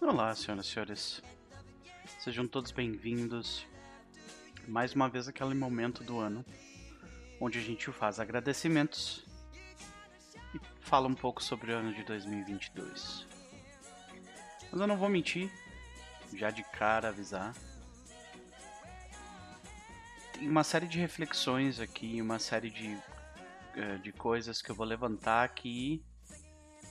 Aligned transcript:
Olá, 0.00 0.34
senhoras 0.34 0.66
e 0.66 0.70
senhores. 0.70 1.22
Sejam 2.20 2.46
todos 2.46 2.70
bem-vindos. 2.70 3.66
Mais 4.68 4.94
uma 4.94 5.08
vez 5.08 5.26
aquele 5.26 5.54
momento 5.54 6.04
do 6.04 6.20
ano 6.20 6.44
onde 7.40 7.58
a 7.58 7.62
gente 7.62 7.90
faz 7.90 8.20
agradecimentos 8.20 9.24
e 10.54 10.60
fala 10.80 11.08
um 11.08 11.14
pouco 11.14 11.42
sobre 11.42 11.72
o 11.72 11.76
ano 11.76 11.94
de 11.94 12.04
2022. 12.04 13.26
Mas 14.70 14.80
eu 14.80 14.86
não 14.86 14.96
vou 14.96 15.08
mentir, 15.08 15.50
já 16.34 16.50
de 16.50 16.62
cara 16.62 17.08
avisar. 17.08 17.54
Tem 20.34 20.48
uma 20.48 20.62
série 20.62 20.86
de 20.86 20.98
reflexões 20.98 21.80
aqui, 21.80 22.20
uma 22.20 22.38
série 22.38 22.70
de, 22.70 22.96
eh, 23.74 23.98
de 23.98 24.12
coisas 24.12 24.60
que 24.60 24.70
eu 24.70 24.74
vou 24.74 24.86
levantar 24.86 25.42
aqui 25.42 26.04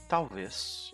talvez 0.08 0.94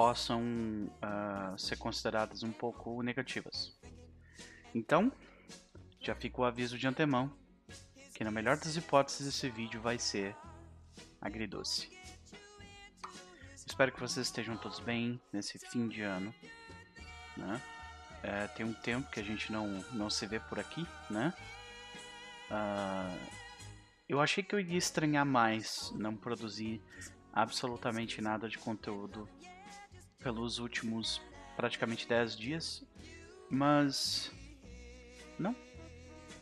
possam 0.00 0.42
uh, 0.42 1.58
ser 1.58 1.76
consideradas 1.76 2.42
um 2.42 2.50
pouco 2.50 3.02
negativas. 3.02 3.78
Então, 4.74 5.12
já 6.00 6.14
fica 6.14 6.40
o 6.40 6.44
aviso 6.44 6.78
de 6.78 6.86
antemão 6.86 7.30
que 8.14 8.24
na 8.24 8.30
melhor 8.30 8.56
das 8.56 8.76
hipóteses 8.76 9.26
esse 9.26 9.50
vídeo 9.50 9.78
vai 9.78 9.98
ser 9.98 10.34
agridoce. 11.20 11.90
Espero 13.54 13.92
que 13.92 14.00
vocês 14.00 14.26
estejam 14.26 14.56
todos 14.56 14.80
bem 14.80 15.20
nesse 15.34 15.58
fim 15.58 15.86
de 15.86 16.00
ano, 16.00 16.34
né? 17.36 17.60
É, 18.22 18.46
tem 18.46 18.64
um 18.64 18.72
tempo 18.72 19.10
que 19.10 19.20
a 19.20 19.22
gente 19.22 19.52
não, 19.52 19.84
não 19.92 20.08
se 20.08 20.26
vê 20.26 20.40
por 20.40 20.58
aqui, 20.58 20.86
né? 21.10 21.34
Uh, 22.50 23.20
eu 24.08 24.18
achei 24.18 24.42
que 24.42 24.54
eu 24.54 24.60
iria 24.60 24.78
estranhar 24.78 25.26
mais 25.26 25.92
não 25.94 26.16
produzir 26.16 26.80
absolutamente 27.34 28.22
nada 28.22 28.48
de 28.48 28.56
conteúdo 28.56 29.28
pelos 30.20 30.58
últimos 30.58 31.20
praticamente 31.56 32.06
10 32.06 32.36
dias, 32.36 32.84
mas 33.50 34.32
não, 35.38 35.54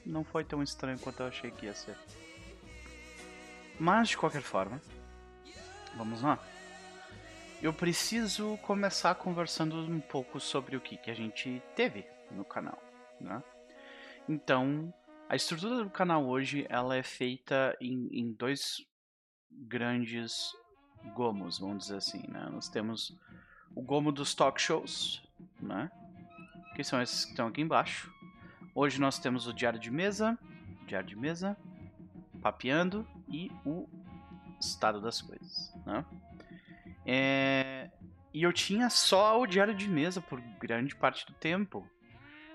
não 0.05 0.25
foi 0.25 0.45
tão 0.45 0.63
estranho 0.63 0.99
quanto 0.99 1.21
eu 1.21 1.27
achei 1.27 1.51
que 1.51 1.67
ia 1.67 1.75
ser. 1.75 1.97
Mas 3.79 4.09
de 4.09 4.17
qualquer 4.17 4.43
forma, 4.43 4.81
vamos 5.97 6.23
lá. 6.23 6.39
Eu 7.61 7.73
preciso 7.73 8.57
começar 8.59 9.15
conversando 9.17 9.77
um 9.79 10.01
pouco 10.01 10.39
sobre 10.39 10.77
o 10.77 10.81
que, 10.81 10.97
que 10.97 11.11
a 11.11 11.15
gente 11.15 11.63
teve 11.75 12.07
no 12.31 12.45
canal, 12.45 12.81
né? 13.21 13.43
Então, 14.29 14.93
a 15.29 15.35
estrutura 15.35 15.83
do 15.83 15.91
canal 15.91 16.25
hoje 16.27 16.67
ela 16.69 16.97
é 16.97 17.03
feita 17.03 17.77
em, 17.81 18.09
em 18.13 18.33
dois 18.33 18.87
grandes 19.51 20.53
gomos, 21.15 21.59
vamos 21.59 21.85
dizer 21.85 21.97
assim, 21.97 22.23
né? 22.29 22.49
Nós 22.51 22.69
temos 22.69 23.17
o 23.79 23.83
gomo 23.83 24.11
dos 24.11 24.35
talk 24.35 24.61
shows, 24.61 25.23
né? 25.61 25.89
Que 26.75 26.83
são 26.83 27.01
esses 27.01 27.25
que 27.25 27.31
estão 27.31 27.47
aqui 27.47 27.61
embaixo. 27.61 28.13
Hoje 28.75 29.01
nós 29.01 29.21
temos 29.21 29.47
o 29.47 29.53
diário 29.53 29.79
de 29.79 29.89
mesa, 29.89 30.37
diário 30.85 31.09
de 31.09 31.15
mesa, 31.15 31.57
papeando 32.43 33.07
e 33.29 33.53
o 33.65 33.89
estado 34.61 35.01
das 35.01 35.23
coisas, 35.23 35.73
né? 35.87 36.05
É... 37.07 37.89
E 38.35 38.43
eu 38.43 38.53
tinha 38.53 38.91
só 38.91 39.41
o 39.41 39.47
diário 39.47 39.75
de 39.77 39.89
mesa 39.89 40.21
por 40.21 40.41
grande 40.59 40.97
parte 40.97 41.25
do 41.25 41.33
tempo. 41.35 41.89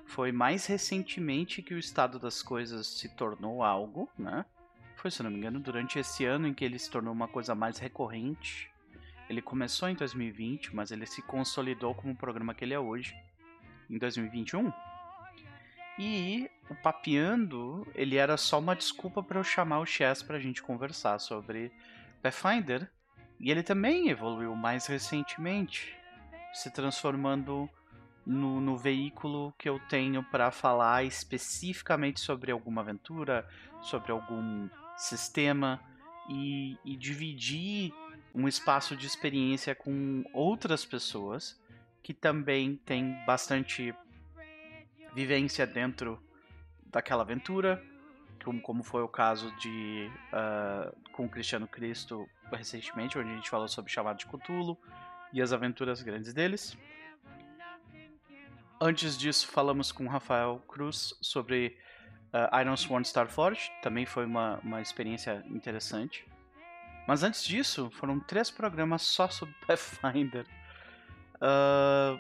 Foi 0.06 0.34
mais 0.34 0.66
recentemente 0.66 1.62
que 1.62 1.74
o 1.74 1.80
estado 1.80 2.20
das 2.20 2.44
coisas 2.44 2.86
se 2.86 3.08
tornou 3.16 3.64
algo, 3.64 4.10
né? 4.18 4.44
Foi, 4.98 5.10
se 5.10 5.24
não 5.24 5.32
me 5.32 5.38
engano, 5.38 5.62
durante 5.62 5.98
esse 5.98 6.26
ano 6.26 6.48
em 6.48 6.54
que 6.54 6.66
ele 6.66 6.78
se 6.78 6.92
tornou 6.92 7.14
uma 7.14 7.30
coisa 7.30 7.56
mais 7.56 7.78
recorrente. 7.78 8.73
Ele 9.30 9.42
começou 9.42 9.90
em 9.90 9.96
2020, 9.96 10.76
mas 10.76 10.92
ele 10.92 11.06
se 11.06 11.22
consolidou 11.22 11.96
como 11.96 12.14
o 12.14 12.18
programa 12.18 12.54
que 12.54 12.64
ele 12.64 12.74
é 12.74 12.80
hoje, 12.80 13.16
em 13.90 13.98
2021. 13.98 14.72
E 15.98 16.50
o 16.70 16.76
Papeando, 16.76 17.88
ele 17.94 18.18
era 18.18 18.36
só 18.38 18.60
uma 18.60 18.76
desculpa 18.76 19.22
para 19.22 19.40
eu 19.40 19.44
chamar 19.44 19.80
o 19.80 19.86
Chess 19.86 20.24
para 20.24 20.38
a 20.38 20.40
gente 20.40 20.62
conversar 20.62 21.20
sobre 21.20 21.72
Pathfinder. 22.22 22.90
E 23.40 23.52
ele 23.52 23.62
também 23.62 24.10
evoluiu 24.10 24.56
mais 24.56 24.88
recentemente, 24.88 25.96
se 26.54 26.72
transformando 26.72 27.70
no, 28.26 28.62
no 28.62 28.78
veículo 28.78 29.54
que 29.58 29.68
eu 29.68 29.80
tenho 29.90 30.24
para 30.24 30.50
falar 30.52 31.04
especificamente 31.04 32.20
sobre 32.20 32.52
alguma 32.52 32.82
aventura, 32.82 33.48
sobre 33.82 34.12
algum 34.12 34.70
sistema 34.96 35.80
e, 36.30 36.78
e 36.86 36.96
dividir 36.96 37.94
um 38.34 38.48
espaço 38.48 38.96
de 38.96 39.06
experiência 39.06 39.76
com 39.76 40.24
outras 40.34 40.84
pessoas 40.86 41.62
que 42.02 42.14
também 42.14 42.76
têm 42.78 43.16
bastante 43.26 43.94
vivência 45.14 45.66
dentro 45.66 46.22
daquela 46.86 47.22
aventura, 47.22 47.82
como, 48.44 48.62
como 48.62 48.84
foi 48.84 49.02
o 49.02 49.08
caso 49.08 49.56
de 49.58 50.10
uh, 50.34 51.12
com 51.12 51.26
o 51.26 51.30
Cristiano 51.30 51.68
Cristo 51.68 52.28
recentemente, 52.52 53.18
onde 53.18 53.30
a 53.30 53.36
gente 53.36 53.50
falou 53.50 53.68
sobre 53.68 53.92
chamado 53.92 54.18
de 54.18 54.26
Cthulhu 54.26 54.78
e 55.32 55.42
as 55.42 55.54
aventuras 55.54 56.02
grandes 56.02 56.34
deles. 56.34 56.78
Antes 58.82 59.18
disso, 59.18 59.48
falamos 59.48 59.92
com 59.92 60.08
Rafael 60.08 60.62
Cruz 60.68 61.16
sobre 61.22 61.78
uh, 62.34 62.60
Iron 62.60 62.76
Sworn 62.76 63.06
Starforge, 63.06 63.72
também 63.82 64.06
foi 64.06 64.26
uma, 64.26 64.60
uma 64.64 64.82
experiência 64.82 65.44
interessante. 65.48 66.26
Mas 67.08 67.24
antes 67.24 67.44
disso, 67.44 67.90
foram 67.92 68.20
três 68.20 68.50
programas 68.50 69.02
só 69.02 69.28
sobre 69.28 69.54
Pathfinder. 69.68 70.46
Uh, 71.36 72.18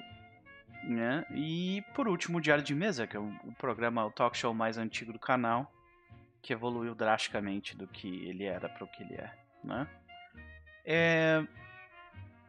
né? 0.87 1.25
E 1.31 1.83
por 1.93 2.07
último, 2.07 2.37
o 2.37 2.41
Diário 2.41 2.63
de 2.63 2.75
Mesa, 2.75 3.07
que 3.07 3.15
é 3.15 3.19
o, 3.19 3.31
programa, 3.57 4.05
o 4.05 4.11
talk 4.11 4.37
show 4.37 4.53
mais 4.53 4.77
antigo 4.77 5.13
do 5.13 5.19
canal, 5.19 5.71
que 6.41 6.51
evoluiu 6.51 6.93
drasticamente 6.93 7.75
do 7.77 7.87
que 7.87 8.27
ele 8.27 8.43
era 8.43 8.67
para 8.67 8.83
o 8.83 8.87
que 8.87 9.03
ele 9.03 9.15
é. 9.15 9.33
Né? 9.63 9.87
é. 10.85 11.47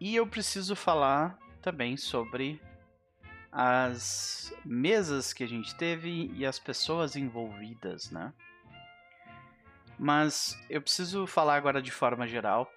E 0.01 0.17
eu 0.17 0.27
preciso 0.27 0.75
falar 0.75 1.39
também 1.63 1.97
sobre 1.97 2.61
as 3.51 4.53
mesas 4.65 5.33
que 5.33 5.45
a 5.45 5.47
gente 5.47 5.75
teve 5.77 6.31
e 6.35 6.45
as 6.45 6.59
pessoas 6.59 7.15
envolvidas, 7.15 8.11
né? 8.11 8.33
Mas 9.99 10.59
eu 10.69 10.83
preciso 10.83 11.27
falar 11.27 11.57
agora 11.57 11.81
de 11.81 11.91
forma 11.91 12.27
geral 12.27 12.71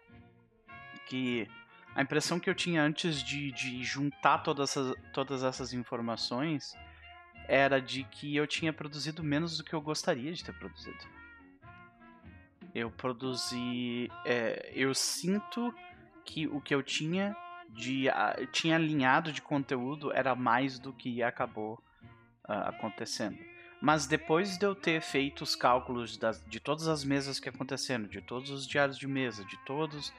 que 1.07 1.47
a 1.95 2.01
impressão 2.01 2.39
que 2.39 2.50
eu 2.50 2.53
tinha 2.53 2.83
antes 2.83 3.23
de, 3.23 3.51
de 3.51 3.83
juntar 3.83 4.39
todas 4.39 4.69
essas, 4.69 4.94
todas 5.13 5.44
essas 5.44 5.73
informações 5.73 6.75
era 7.47 7.81
de 7.81 8.03
que 8.03 8.35
eu 8.35 8.45
tinha 8.45 8.72
produzido 8.72 9.23
menos 9.23 9.57
do 9.57 9.63
que 9.63 9.73
eu 9.73 9.81
gostaria 9.81 10.31
de 10.31 10.44
ter 10.44 10.53
produzido. 10.53 11.05
Eu 12.75 12.91
produzi. 12.91 14.11
É, 14.25 14.72
eu 14.75 14.94
sinto 14.94 15.73
que 16.25 16.45
o 16.45 16.61
que 16.61 16.75
eu 16.75 16.84
tinha 16.84 17.35
de 17.69 18.07
uh, 18.09 18.45
tinha 18.51 18.75
alinhado 18.75 19.31
de 19.31 19.41
conteúdo 19.41 20.11
era 20.13 20.35
mais 20.35 20.78
do 20.78 20.94
que 20.94 21.23
acabou 21.23 21.81
uh, 22.47 22.67
acontecendo. 22.67 23.38
Mas 23.80 24.08
depois 24.08 24.58
de 24.58 24.66
eu 24.66 24.74
ter 24.74 25.02
feito 25.02 25.44
os 25.44 25.56
cálculos 25.56 26.18
das, 26.18 26.44
de 26.48 26.60
todas 26.60 26.88
as 26.88 27.04
mesas 27.04 27.40
que 27.40 27.50
aconteceram, 27.50 28.06
de 28.06 28.22
todos 28.22 28.50
os 28.50 28.68
diários 28.68 28.98
de 28.98 29.08
mesa, 29.08 29.46
de 29.46 29.58
todos 29.66 30.12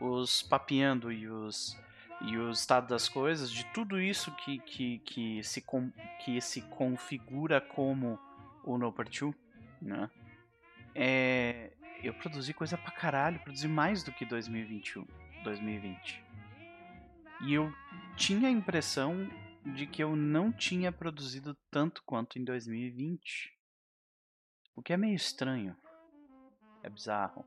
os 0.00 0.42
papeando 0.42 1.12
e 1.12 1.28
os 1.28 1.76
e 2.20 2.38
o 2.38 2.50
estado 2.50 2.88
das 2.88 3.08
coisas, 3.08 3.50
de 3.50 3.64
tudo 3.66 4.00
isso 4.00 4.32
que, 4.32 4.58
que, 4.60 4.98
que, 5.00 5.42
se, 5.42 5.60
com, 5.60 5.90
que 6.24 6.40
se 6.40 6.62
configura 6.62 7.60
como 7.60 8.18
o 8.64 8.78
No 8.78 8.90
2, 8.90 9.34
né? 9.82 10.08
É, 10.94 11.72
eu 12.02 12.14
produzi 12.14 12.54
coisa 12.54 12.78
pra 12.78 12.92
caralho, 12.92 13.40
produzi 13.40 13.68
mais 13.68 14.02
do 14.02 14.12
que 14.12 14.24
2021, 14.24 15.06
2020. 15.42 16.24
E 17.42 17.52
eu 17.52 17.72
tinha 18.16 18.48
a 18.48 18.50
impressão 18.50 19.28
de 19.64 19.86
que 19.86 20.02
eu 20.02 20.14
não 20.14 20.52
tinha 20.52 20.92
produzido 20.92 21.56
tanto 21.70 22.02
quanto 22.04 22.38
em 22.38 22.44
2020. 22.44 23.52
O 24.76 24.82
que 24.82 24.92
é 24.92 24.96
meio 24.96 25.14
estranho. 25.14 25.76
É 26.82 26.90
bizarro. 26.90 27.44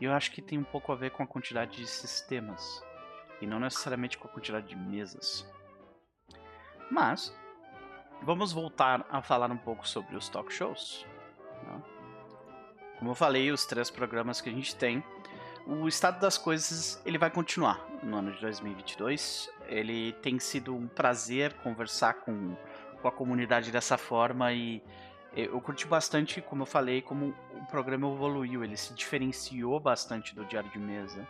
E 0.00 0.04
eu 0.04 0.12
acho 0.12 0.32
que 0.32 0.42
tem 0.42 0.58
um 0.58 0.64
pouco 0.64 0.90
a 0.90 0.96
ver 0.96 1.10
com 1.10 1.22
a 1.22 1.26
quantidade 1.26 1.76
de 1.76 1.86
sistemas. 1.86 2.82
E 3.40 3.46
não 3.46 3.60
necessariamente 3.60 4.18
com 4.18 4.26
a 4.26 4.30
quantidade 4.30 4.68
de 4.68 4.76
mesas. 4.76 5.46
Mas, 6.90 7.36
vamos 8.22 8.52
voltar 8.52 9.06
a 9.08 9.22
falar 9.22 9.50
um 9.50 9.56
pouco 9.56 9.86
sobre 9.86 10.16
os 10.16 10.28
talk 10.28 10.52
shows. 10.52 11.06
Né? 11.62 11.82
Como 12.98 13.10
eu 13.10 13.14
falei, 13.14 13.52
os 13.52 13.64
três 13.66 13.90
programas 13.90 14.40
que 14.40 14.48
a 14.48 14.52
gente 14.52 14.74
tem 14.74 15.04
o 15.66 15.88
estado 15.88 16.20
das 16.20 16.36
coisas 16.36 17.00
ele 17.06 17.18
vai 17.18 17.30
continuar 17.30 17.80
no 18.02 18.16
ano 18.16 18.32
de 18.32 18.40
2022. 18.40 19.50
Ele 19.68 20.12
tem 20.22 20.38
sido 20.38 20.74
um 20.74 20.86
prazer 20.86 21.52
conversar 21.54 22.14
com, 22.14 22.56
com 23.00 23.08
a 23.08 23.12
comunidade 23.12 23.70
dessa 23.70 23.96
forma 23.98 24.52
e 24.52 24.82
eu 25.36 25.60
curti 25.60 25.86
bastante, 25.86 26.40
como 26.40 26.62
eu 26.62 26.66
falei, 26.66 27.02
como 27.02 27.34
o 27.52 27.66
programa 27.66 28.08
evoluiu. 28.08 28.62
Ele 28.62 28.76
se 28.76 28.94
diferenciou 28.94 29.80
bastante 29.80 30.34
do 30.34 30.44
Diário 30.44 30.70
de 30.70 30.78
Mesa. 30.78 31.26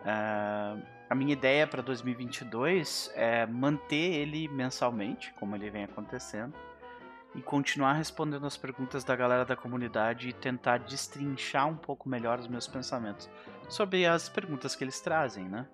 Uh, 0.00 0.82
a 1.10 1.14
minha 1.14 1.32
ideia 1.32 1.66
para 1.66 1.82
2022 1.82 3.10
é 3.14 3.44
manter 3.46 4.14
ele 4.14 4.48
mensalmente, 4.48 5.32
como 5.34 5.54
ele 5.54 5.68
vem 5.68 5.84
acontecendo, 5.84 6.54
e 7.34 7.42
continuar 7.42 7.94
respondendo 7.94 8.46
as 8.46 8.56
perguntas 8.56 9.04
da 9.04 9.14
galera 9.14 9.44
da 9.44 9.56
comunidade 9.56 10.28
e 10.28 10.32
tentar 10.32 10.78
destrinchar 10.78 11.68
um 11.68 11.76
pouco 11.76 12.08
melhor 12.08 12.38
os 12.38 12.48
meus 12.48 12.66
pensamentos 12.66 13.28
sobre 13.68 14.06
as 14.06 14.28
perguntas 14.28 14.74
que 14.74 14.84
eles 14.84 15.00
trazem, 15.00 15.44
né? 15.44 15.66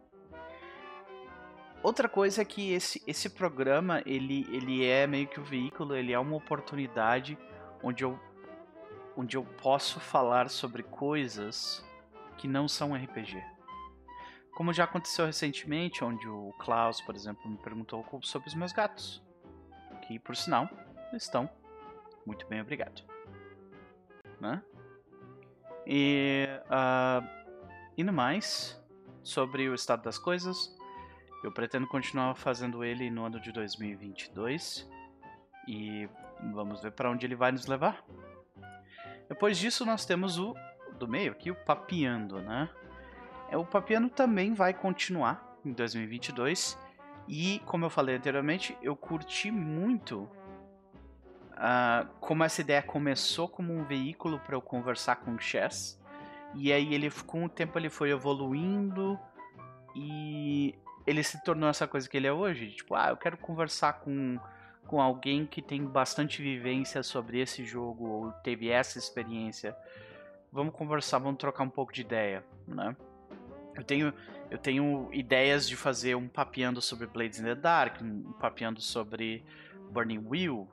Outra 1.84 2.08
coisa 2.08 2.40
é 2.40 2.44
que 2.46 2.72
esse, 2.72 3.02
esse 3.06 3.28
programa, 3.28 4.02
ele, 4.06 4.46
ele 4.50 4.86
é 4.86 5.06
meio 5.06 5.28
que 5.28 5.38
o 5.38 5.42
um 5.42 5.44
veículo, 5.44 5.94
ele 5.94 6.14
é 6.14 6.18
uma 6.18 6.34
oportunidade 6.34 7.36
onde 7.82 8.02
eu, 8.02 8.18
onde 9.14 9.36
eu 9.36 9.44
posso 9.44 10.00
falar 10.00 10.48
sobre 10.48 10.82
coisas 10.82 11.84
que 12.38 12.48
não 12.48 12.66
são 12.66 12.94
RPG. 12.94 13.44
Como 14.54 14.72
já 14.72 14.84
aconteceu 14.84 15.26
recentemente, 15.26 16.02
onde 16.02 16.26
o 16.26 16.54
Klaus, 16.58 17.02
por 17.02 17.14
exemplo, 17.14 17.50
me 17.50 17.58
perguntou 17.58 18.02
sobre 18.22 18.48
os 18.48 18.54
meus 18.54 18.72
gatos. 18.72 19.22
Que, 20.06 20.18
por 20.18 20.34
sinal, 20.34 20.66
estão 21.12 21.50
muito 22.24 22.46
bem, 22.46 22.62
obrigado. 22.62 23.02
Né? 24.40 24.62
E, 25.86 26.48
uh, 26.64 27.28
indo 27.98 28.10
mais 28.10 28.82
sobre 29.22 29.68
o 29.68 29.74
estado 29.74 30.02
das 30.02 30.16
coisas, 30.16 30.74
eu 31.44 31.52
pretendo 31.52 31.86
continuar 31.86 32.34
fazendo 32.34 32.82
ele 32.82 33.10
no 33.10 33.26
ano 33.26 33.38
de 33.38 33.52
2022 33.52 34.90
e 35.68 36.08
vamos 36.54 36.80
ver 36.80 36.92
para 36.92 37.10
onde 37.10 37.26
ele 37.26 37.36
vai 37.36 37.52
nos 37.52 37.66
levar. 37.66 38.02
Depois 39.28 39.58
disso, 39.58 39.84
nós 39.84 40.06
temos 40.06 40.38
o 40.38 40.54
do 40.98 41.06
meio 41.06 41.32
aqui, 41.32 41.50
o 41.50 41.54
Papiando, 41.54 42.40
né? 42.40 42.70
É, 43.50 43.58
o 43.58 43.64
Papiando 43.64 44.08
também 44.08 44.54
vai 44.54 44.72
continuar 44.72 45.58
em 45.62 45.72
2022 45.74 46.78
e, 47.28 47.60
como 47.66 47.84
eu 47.84 47.90
falei 47.90 48.16
anteriormente, 48.16 48.74
eu 48.80 48.96
curti 48.96 49.50
muito 49.50 50.22
uh, 51.52 52.08
como 52.20 52.42
essa 52.42 52.62
ideia 52.62 52.82
começou 52.82 53.48
como 53.48 53.70
um 53.70 53.84
veículo 53.84 54.38
para 54.38 54.56
eu 54.56 54.62
conversar 54.62 55.16
com 55.16 55.34
o 55.34 55.38
Chess 55.38 56.00
e 56.54 56.72
aí 56.72 56.94
ele 56.94 57.10
com 57.10 57.44
o 57.44 57.50
tempo 57.50 57.78
ele 57.78 57.90
foi 57.90 58.10
evoluindo 58.10 59.20
ele 61.06 61.22
se 61.22 61.42
tornou 61.42 61.68
essa 61.68 61.86
coisa 61.86 62.08
que 62.08 62.16
ele 62.16 62.26
é 62.26 62.32
hoje. 62.32 62.70
Tipo, 62.70 62.94
ah, 62.94 63.10
eu 63.10 63.16
quero 63.16 63.36
conversar 63.36 63.94
com, 63.94 64.38
com 64.86 65.00
alguém 65.00 65.46
que 65.46 65.60
tem 65.60 65.84
bastante 65.84 66.42
vivência 66.42 67.02
sobre 67.02 67.40
esse 67.40 67.64
jogo 67.64 68.06
ou 68.06 68.32
teve 68.42 68.68
essa 68.68 68.98
experiência. 68.98 69.76
Vamos 70.50 70.74
conversar, 70.74 71.18
vamos 71.18 71.38
trocar 71.38 71.64
um 71.64 71.70
pouco 71.70 71.92
de 71.92 72.00
ideia, 72.00 72.44
né? 72.66 72.96
Eu 73.76 73.82
tenho, 73.82 74.14
eu 74.50 74.58
tenho 74.58 75.08
ideias 75.12 75.68
de 75.68 75.74
fazer 75.74 76.14
um 76.14 76.28
papeando 76.28 76.80
sobre 76.80 77.06
Blades 77.06 77.40
in 77.40 77.44
the 77.44 77.56
Dark, 77.56 78.00
um 78.00 78.32
papeando 78.34 78.80
sobre 78.80 79.44
Burning 79.90 80.24
Wheel. 80.28 80.68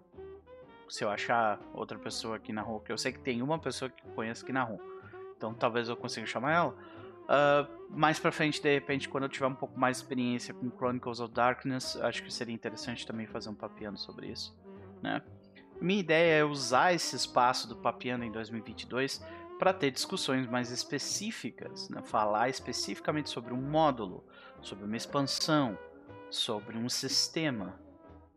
Se 0.88 1.04
eu 1.04 1.10
achar 1.10 1.60
outra 1.74 1.98
pessoa 1.98 2.36
aqui 2.36 2.54
na 2.54 2.62
rua, 2.62 2.82
que 2.82 2.92
eu 2.92 2.98
sei 2.98 3.12
que 3.12 3.20
tem 3.20 3.42
uma 3.42 3.58
pessoa 3.58 3.90
que 3.90 4.04
conheço 4.10 4.44
aqui 4.44 4.54
na 4.54 4.64
rua. 4.64 4.80
Então 5.36 5.54
talvez 5.54 5.90
eu 5.90 5.98
consiga 5.98 6.28
chamar 6.28 6.54
ela. 6.54 6.76
Uh, 7.32 7.90
mais 7.90 8.20
pra 8.20 8.30
frente, 8.30 8.62
de 8.62 8.74
repente, 8.74 9.08
quando 9.08 9.24
eu 9.24 9.30
tiver 9.30 9.48
um 9.48 9.56
pouco 9.56 9.80
mais 9.80 9.98
de 9.98 10.04
experiência 10.04 10.54
com 10.54 10.70
Chronicles 10.70 11.22
of 11.22 11.34
Darkness, 11.34 11.96
acho 12.02 12.22
que 12.24 12.34
seria 12.34 12.54
interessante 12.54 13.08
também 13.08 13.26
fazer 13.26 13.48
um 13.50 13.56
papiano 13.56 13.98
sobre 13.98 14.28
isso, 14.28 14.54
né? 15.02 15.22
Minha 15.80 16.02
ideia 16.02 16.42
é 16.42 16.44
usar 16.44 16.94
esse 16.94 17.16
espaço 17.16 17.70
do 17.70 17.78
papiano 17.78 18.26
em 18.26 18.32
2022 18.32 19.26
para 19.58 19.74
ter 19.74 19.92
discussões 19.92 20.46
mais 20.48 20.72
específicas, 20.72 21.88
né? 21.90 22.02
falar 22.04 22.50
especificamente 22.50 23.30
sobre 23.30 23.54
um 23.54 23.62
módulo, 23.62 24.26
sobre 24.62 24.84
uma 24.84 24.98
expansão, 24.98 25.78
sobre 26.30 26.78
um 26.78 26.90
sistema 26.90 27.80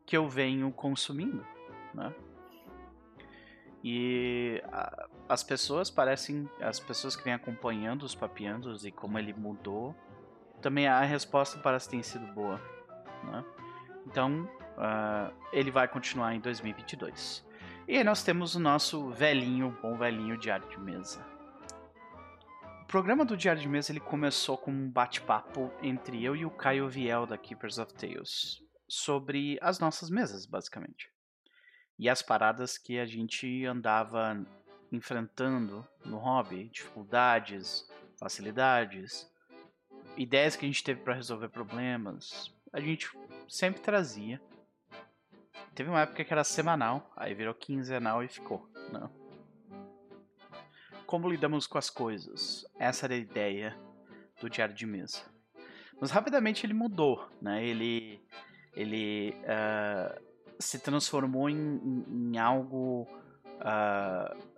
que 0.07 0.17
eu 0.17 0.29
venho 0.29 0.71
consumindo, 0.71 1.45
né? 1.93 2.15
E 3.83 4.63
a, 4.73 5.09
as 5.29 5.43
pessoas 5.43 5.91
parecem, 5.91 6.49
as 6.61 6.79
pessoas 6.79 7.17
que 7.17 7.25
vêm 7.25 7.33
acompanhando 7.33 8.03
os 8.03 8.15
papiandos 8.15 8.85
e 8.85 8.91
como 8.91 9.19
ele 9.19 9.33
mudou, 9.33 9.95
também 10.61 10.87
a 10.87 11.01
resposta 11.03 11.59
parece 11.59 11.89
ter 11.89 12.03
sido 12.03 12.27
boa, 12.33 12.61
né? 13.25 13.45
Então, 14.07 14.45
uh, 14.77 15.35
ele 15.53 15.71
vai 15.71 15.89
continuar 15.89 16.35
em 16.35 16.41
2022. 16.41 17.45
E 17.89 17.97
aí 17.99 18.05
nós 18.05 18.23
temos 18.23 18.55
o 18.55 18.61
nosso 18.61 19.11
velhinho, 19.11 19.77
bom 19.83 19.97
velhinho 19.97 20.37
diário 20.37 20.69
de 20.69 20.79
mesa. 20.79 21.25
O 22.83 22.87
programa 22.87 23.25
do 23.25 23.37
diário 23.37 23.61
de 23.61 23.69
mesa 23.69 23.93
ele 23.93 24.01
começou 24.01 24.57
com 24.57 24.71
um 24.71 24.91
bate-papo 24.91 25.73
entre 25.83 26.23
eu 26.23 26.37
e 26.37 26.45
o 26.45 26.51
Caio 26.51 26.89
Viel 26.89 27.27
da 27.27 27.37
Keepers 27.37 27.79
of 27.79 27.93
Tales 27.95 28.63
sobre 28.89 29.59
as 29.61 29.79
nossas 29.79 30.11
mesas, 30.11 30.47
basicamente 30.47 31.15
e 31.99 32.09
as 32.09 32.23
paradas 32.23 32.77
que 32.77 32.99
a 32.99 33.07
gente 33.07 33.65
andava 33.65 34.45
enfrentando 34.95 35.87
no 36.05 36.19
hobby, 36.19 36.69
dificuldades, 36.69 37.89
facilidades, 38.19 39.31
ideias 40.17 40.57
que 40.57 40.65
a 40.65 40.69
gente 40.69 40.85
teve 40.85 41.01
para 41.01 41.15
resolver 41.15 41.49
problemas, 41.49 42.55
a 42.73 42.81
gente 42.81 43.11
sempre 43.49 43.81
trazia. 43.81 44.41
Teve 45.75 45.91
uma 45.91 46.03
época 46.03 46.25
que 46.25 46.33
era 46.33 46.45
semanal, 46.45 47.13
aí 47.17 47.35
virou 47.35 47.55
quinzenal 47.55 48.23
e 48.23 48.29
ficou, 48.29 48.69
né? 48.93 49.09
Como 51.07 51.29
lidamos 51.29 51.67
com 51.67 51.79
as 51.79 51.91
coisas? 51.91 52.65
Essa 52.79 53.07
era 53.07 53.15
a 53.15 53.19
ideia 53.19 53.77
do 54.41 54.49
diário 54.49 54.75
de 54.75 54.87
mesa. 54.87 55.23
Mas 56.01 56.11
rapidamente 56.11 56.65
ele 56.65 56.75
mudou, 56.75 57.29
né? 57.41 57.65
Ele, 57.65 58.21
ele 58.75 59.35
uh, 59.43 60.23
se 60.59 60.79
transformou 60.79 61.49
em, 61.49 61.57
em, 61.57 62.33
em 62.33 62.39
algo 62.39 63.03
uh, 63.61 64.54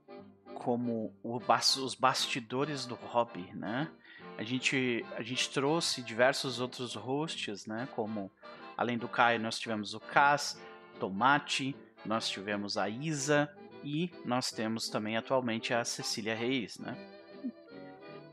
como 0.67 1.15
os 1.23 1.95
bastidores 1.95 2.87
do 2.87 2.97
hobby, 2.97 3.49
né? 3.55 3.89
A 4.37 4.43
gente, 4.43 5.07
a 5.17 5.23
gente 5.23 5.49
trouxe 5.51 6.03
diversos 6.03 6.59
outros 6.59 6.97
hosts, 6.97 7.67
né? 7.67 7.87
Como, 7.95 8.33
além 8.77 8.99
do 8.99 9.07
Caio, 9.07 9.39
nós 9.39 9.61
tivemos 9.61 9.95
o 9.95 10.01
Cas, 10.01 10.61
Tomate, 10.99 11.77
nós 12.05 12.29
tivemos 12.29 12.77
a 12.77 12.89
Isa 12.89 13.49
e 13.85 14.11
nós 14.25 14.51
temos 14.51 14.89
também 14.89 15.17
atualmente 15.17 15.73
a 15.73 15.85
Cecília 15.85 16.35
Reis, 16.35 16.79
né? 16.79 16.97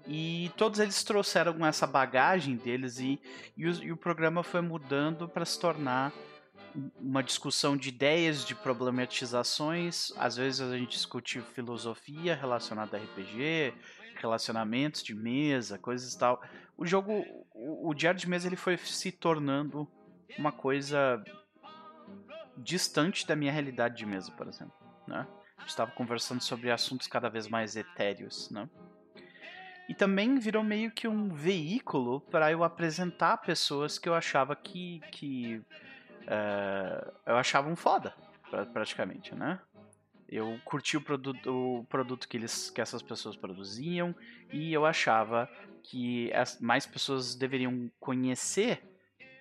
E 0.08 0.52
todos 0.58 0.80
eles 0.80 1.04
trouxeram 1.04 1.64
essa 1.68 1.86
bagagem 1.86 2.56
deles 2.56 2.98
e, 2.98 3.22
e, 3.56 3.68
o, 3.68 3.84
e 3.84 3.92
o 3.92 3.98
programa 3.98 4.42
foi 4.42 4.62
mudando 4.62 5.30
para 5.30 5.46
se 5.46 5.60
tornar 5.60 6.12
uma 7.00 7.22
discussão 7.22 7.78
de 7.78 7.90
ideias, 7.90 8.46
de 8.46 8.56
problematizações. 8.56 10.12
Às 10.18 10.38
vezes 10.38 10.62
a 10.62 10.78
gente 10.78 10.92
discute 10.92 11.42
filosofia 11.42 12.36
relacionada 12.36 12.98
a 12.98 13.00
RPG, 13.00 13.74
relacionamentos 14.16 15.04
de 15.04 15.14
mesa, 15.14 15.78
coisas 15.78 16.14
e 16.14 16.18
tal. 16.18 16.42
O 16.78 16.86
jogo, 16.86 17.24
o, 17.54 17.90
o 17.90 17.94
diário 17.94 18.20
de 18.20 18.28
mesa, 18.28 18.48
ele 18.48 18.56
foi 18.56 18.78
se 18.78 19.12
tornando 19.12 19.88
uma 20.38 20.52
coisa 20.52 21.24
distante 22.58 23.28
da 23.28 23.36
minha 23.36 23.52
realidade 23.52 23.98
de 23.98 24.06
mesa, 24.06 24.32
por 24.32 24.48
exemplo, 24.48 24.76
né? 25.08 25.28
Estava 25.66 25.92
conversando 25.92 26.42
sobre 26.42 26.72
assuntos 26.72 27.08
cada 27.08 27.30
vez 27.30 27.48
mais 27.48 27.76
etéreos, 27.76 28.50
né? 28.50 28.70
E 29.88 29.94
também 29.94 30.40
virou 30.40 30.64
meio 30.64 30.92
que 30.92 31.08
um 31.08 31.30
veículo 31.30 32.22
para 32.22 32.52
eu 32.52 32.64
apresentar 32.64 33.38
pessoas 33.38 34.00
que 34.00 34.08
eu 34.08 34.14
achava 34.14 34.56
que, 34.56 35.02
que 35.12 35.62
uh, 36.28 37.14
eu 37.26 37.36
achava 37.38 37.70
um 37.70 37.76
foda, 37.76 38.14
praticamente, 38.72 39.34
né? 39.36 39.60
Eu 40.30 40.60
curti 40.66 40.98
o 40.98 41.02
produto, 41.02 41.48
o 41.80 41.84
produto 41.86 42.28
que, 42.28 42.38
eles, 42.38 42.70
que 42.70 42.82
essas 42.82 43.02
pessoas 43.02 43.36
produziam 43.36 44.16
e 44.52 44.74
eu 44.74 44.86
achava 44.86 45.48
que 45.84 46.34
as, 46.34 46.60
mais 46.60 46.86
pessoas 46.86 47.36
deveriam 47.36 47.92
conhecer 48.00 48.82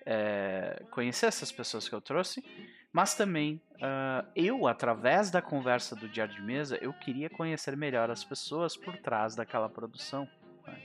é, 0.05 0.83
conhecer 0.91 1.27
essas 1.27 1.51
pessoas 1.51 1.87
que 1.87 1.95
eu 1.95 2.01
trouxe, 2.01 2.43
mas 2.91 3.15
também 3.15 3.61
uh, 3.75 4.27
eu, 4.35 4.67
através 4.67 5.31
da 5.31 5.41
conversa 5.41 5.95
do 5.95 6.07
Diário 6.07 6.35
de 6.35 6.41
Mesa, 6.41 6.77
eu 6.81 6.93
queria 6.93 7.29
conhecer 7.29 7.75
melhor 7.75 8.11
as 8.11 8.23
pessoas 8.23 8.77
por 8.77 8.95
trás 8.97 9.35
daquela 9.35 9.67
produção. 9.67 10.27
Né? 10.67 10.77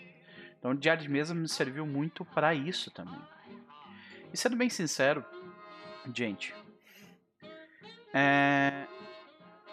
Então 0.59 0.71
o 0.71 0.75
Diário 0.75 1.03
de 1.03 1.09
Mesa 1.09 1.35
me 1.35 1.49
serviu 1.49 1.87
muito 1.87 2.25
para 2.25 2.55
isso 2.55 2.91
também. 2.91 3.21
E 4.33 4.37
sendo 4.37 4.57
bem 4.57 4.71
sincero, 4.71 5.25
Gente, 6.15 6.55
é, 8.13 8.87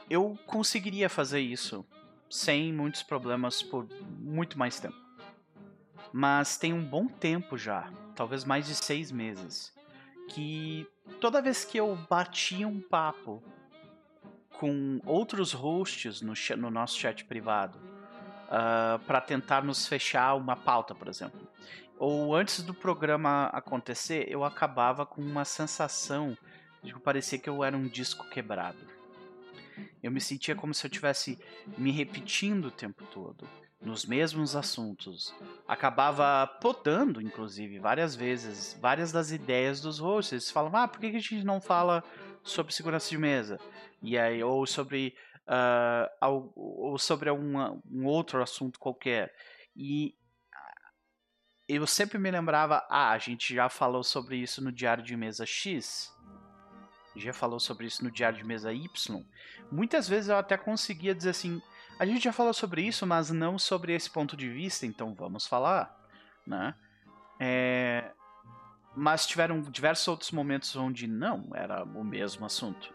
eu 0.10 0.38
conseguiria 0.46 1.10
fazer 1.10 1.40
isso 1.40 1.86
sem 2.30 2.74
muitos 2.74 3.04
problemas 3.04 3.64
por 3.64 3.88
muito 4.20 4.58
mais 4.58 4.80
tempo. 4.80 4.98
Mas 6.12 6.58
tem 6.58 6.74
um 6.74 6.84
bom 6.84 7.08
tempo 7.08 7.58
já, 7.58 7.92
talvez 8.16 8.44
mais 8.44 8.68
de 8.68 8.76
seis 8.76 9.12
meses, 9.12 9.74
que 10.30 10.88
toda 11.20 11.42
vez 11.42 11.66
que 11.66 11.78
eu 11.78 11.98
batia 12.10 12.68
um 12.68 12.80
papo 12.80 13.44
com 14.60 15.02
outros 15.06 15.52
hosts 15.52 16.22
no, 16.22 16.34
no 16.58 16.72
nosso 16.72 16.98
chat 16.98 17.26
privado, 17.26 17.78
uh, 17.78 17.86
ah, 18.50 19.00
para 19.06 19.20
tentar 19.20 19.64
nos 19.64 19.86
fechar 19.86 20.36
uma 20.36 20.56
pauta, 20.56 20.96
por 20.96 21.10
exemplo. 21.10 21.46
Ou 21.98 22.36
antes 22.36 22.62
do 22.62 22.74
programa 22.74 23.46
acontecer, 23.48 24.26
eu 24.30 24.44
acabava 24.44 25.06
com 25.06 25.22
uma 25.22 25.46
sensação 25.46 26.38
de 26.84 26.94
que 26.94 27.00
parecia 27.00 27.40
que 27.40 27.50
eu 27.50 27.64
era 27.64 27.76
um 27.76 27.88
disco 27.88 28.30
quebrado. 28.30 28.78
Eu 30.02 30.12
me 30.12 30.22
sentia 30.22 30.56
como 30.56 30.74
se 30.74 30.86
eu 30.86 30.90
estivesse 30.90 31.40
me 31.78 31.92
repetindo 31.92 32.66
o 32.66 32.72
tempo 32.72 33.06
todo, 33.06 33.48
nos 33.82 34.06
mesmos 34.06 34.56
assuntos. 34.56 35.34
Acabava 35.68 36.48
podando, 36.62 37.22
inclusive, 37.22 37.80
várias 37.80 38.16
vezes, 38.16 38.78
várias 38.80 39.12
das 39.12 39.32
ideias 39.32 39.82
dos 39.82 40.00
hosts. 40.00 40.32
Eles 40.32 40.52
falavam, 40.52 40.82
ah, 40.82 40.88
por 40.88 41.00
que 41.00 41.08
a 41.08 41.12
gente 41.12 41.44
não 41.44 41.60
fala 41.60 42.04
sobre 42.44 42.74
segurança 42.74 43.10
de 43.10 43.18
mesa? 43.18 43.60
E 44.02 44.18
aí, 44.18 44.44
ou 44.44 44.66
sobre, 44.66 45.16
uh, 45.48 46.52
ou 46.56 46.98
sobre 46.98 47.30
algum 47.30 47.80
um 47.90 48.06
outro 48.06 48.42
assunto 48.42 48.80
qualquer. 48.80 49.34
E 49.76 50.16
eu 51.68 51.86
sempre 51.88 52.18
me 52.18 52.30
lembrava, 52.30 52.86
ah, 52.90 53.12
a 53.12 53.18
gente 53.18 53.54
já 53.54 53.70
falou 53.70 54.04
sobre 54.04 54.38
isso 54.38 54.64
no 54.64 54.72
Diário 54.72 55.04
de 55.04 55.16
Mesa 55.18 55.46
X, 55.46 56.14
já 57.16 57.34
falou 57.34 57.60
sobre 57.60 57.88
isso 57.88 58.04
no 58.04 58.12
Diário 58.12 58.38
de 58.38 58.44
Mesa 58.44 58.74
Y. 58.74 59.24
Muitas 59.72 60.08
vezes 60.08 60.30
eu 60.30 60.38
até 60.38 60.58
conseguia 60.58 61.16
dizer 61.16 61.30
assim, 61.30 61.62
a 61.98 62.06
gente 62.06 62.24
já 62.24 62.34
falou 62.34 62.54
sobre 62.54 62.82
isso, 62.82 63.08
mas 63.08 63.32
não 63.32 63.58
sobre 63.58 63.94
esse 63.94 64.10
ponto 64.10 64.36
de 64.36 64.50
vista, 64.50 64.86
então 64.86 65.14
vamos 65.14 65.48
falar, 65.48 65.98
né? 66.46 66.76
É... 67.40 68.12
Mas 68.96 69.26
tiveram 69.26 69.62
diversos 69.62 70.08
outros 70.08 70.32
momentos 70.32 70.76
onde 70.76 71.08
não 71.08 71.50
era 71.54 71.84
o 71.84 72.04
mesmo 72.04 72.46
assunto. 72.46 72.94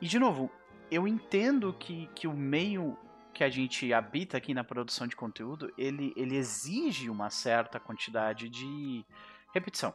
E 0.00 0.06
de 0.06 0.18
novo, 0.18 0.50
eu 0.90 1.06
entendo 1.06 1.72
que, 1.72 2.08
que 2.14 2.26
o 2.26 2.32
meio 2.32 2.96
que 3.32 3.44
a 3.44 3.50
gente 3.50 3.92
habita 3.92 4.36
aqui 4.36 4.52
na 4.52 4.64
produção 4.64 5.06
de 5.06 5.16
conteúdo, 5.16 5.72
ele, 5.76 6.12
ele 6.16 6.36
exige 6.36 7.08
uma 7.08 7.30
certa 7.30 7.78
quantidade 7.78 8.48
de 8.48 9.04
repetição. 9.52 9.94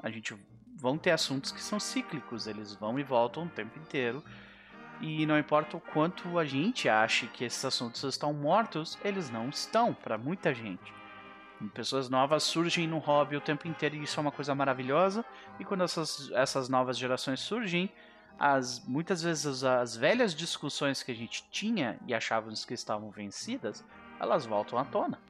A 0.00 0.10
gente 0.10 0.36
vão 0.76 0.98
ter 0.98 1.10
assuntos 1.10 1.50
que 1.50 1.62
são 1.62 1.80
cíclicos, 1.80 2.46
eles 2.46 2.74
vão 2.74 2.98
e 2.98 3.02
voltam 3.02 3.44
o 3.44 3.48
tempo 3.48 3.78
inteiro. 3.78 4.22
E 5.00 5.26
não 5.26 5.38
importa 5.38 5.76
o 5.76 5.80
quanto 5.80 6.38
a 6.38 6.44
gente 6.44 6.88
ache 6.88 7.26
que 7.28 7.44
esses 7.44 7.64
assuntos 7.64 8.02
estão 8.04 8.32
mortos, 8.32 8.98
eles 9.04 9.30
não 9.30 9.48
estão 9.48 9.92
para 9.92 10.16
muita 10.16 10.54
gente. 10.54 10.92
Pessoas 11.72 12.08
novas 12.08 12.42
surgem 12.42 12.86
no 12.86 12.98
hobby 12.98 13.36
o 13.36 13.40
tempo 13.40 13.66
inteiro 13.66 13.96
e 13.96 14.02
isso 14.02 14.18
é 14.18 14.22
uma 14.22 14.32
coisa 14.32 14.54
maravilhosa. 14.54 15.24
E 15.58 15.64
quando 15.64 15.84
essas, 15.84 16.30
essas 16.32 16.68
novas 16.68 16.98
gerações 16.98 17.40
surgem, 17.40 17.90
as 18.38 18.84
muitas 18.86 19.22
vezes 19.22 19.62
as 19.64 19.96
velhas 19.96 20.34
discussões 20.34 21.02
que 21.02 21.12
a 21.12 21.14
gente 21.14 21.48
tinha 21.50 21.98
e 22.06 22.14
achávamos 22.14 22.64
que 22.64 22.74
estavam 22.74 23.10
vencidas, 23.10 23.84
elas 24.18 24.46
voltam 24.46 24.78
à 24.78 24.84
tona. 24.84 25.20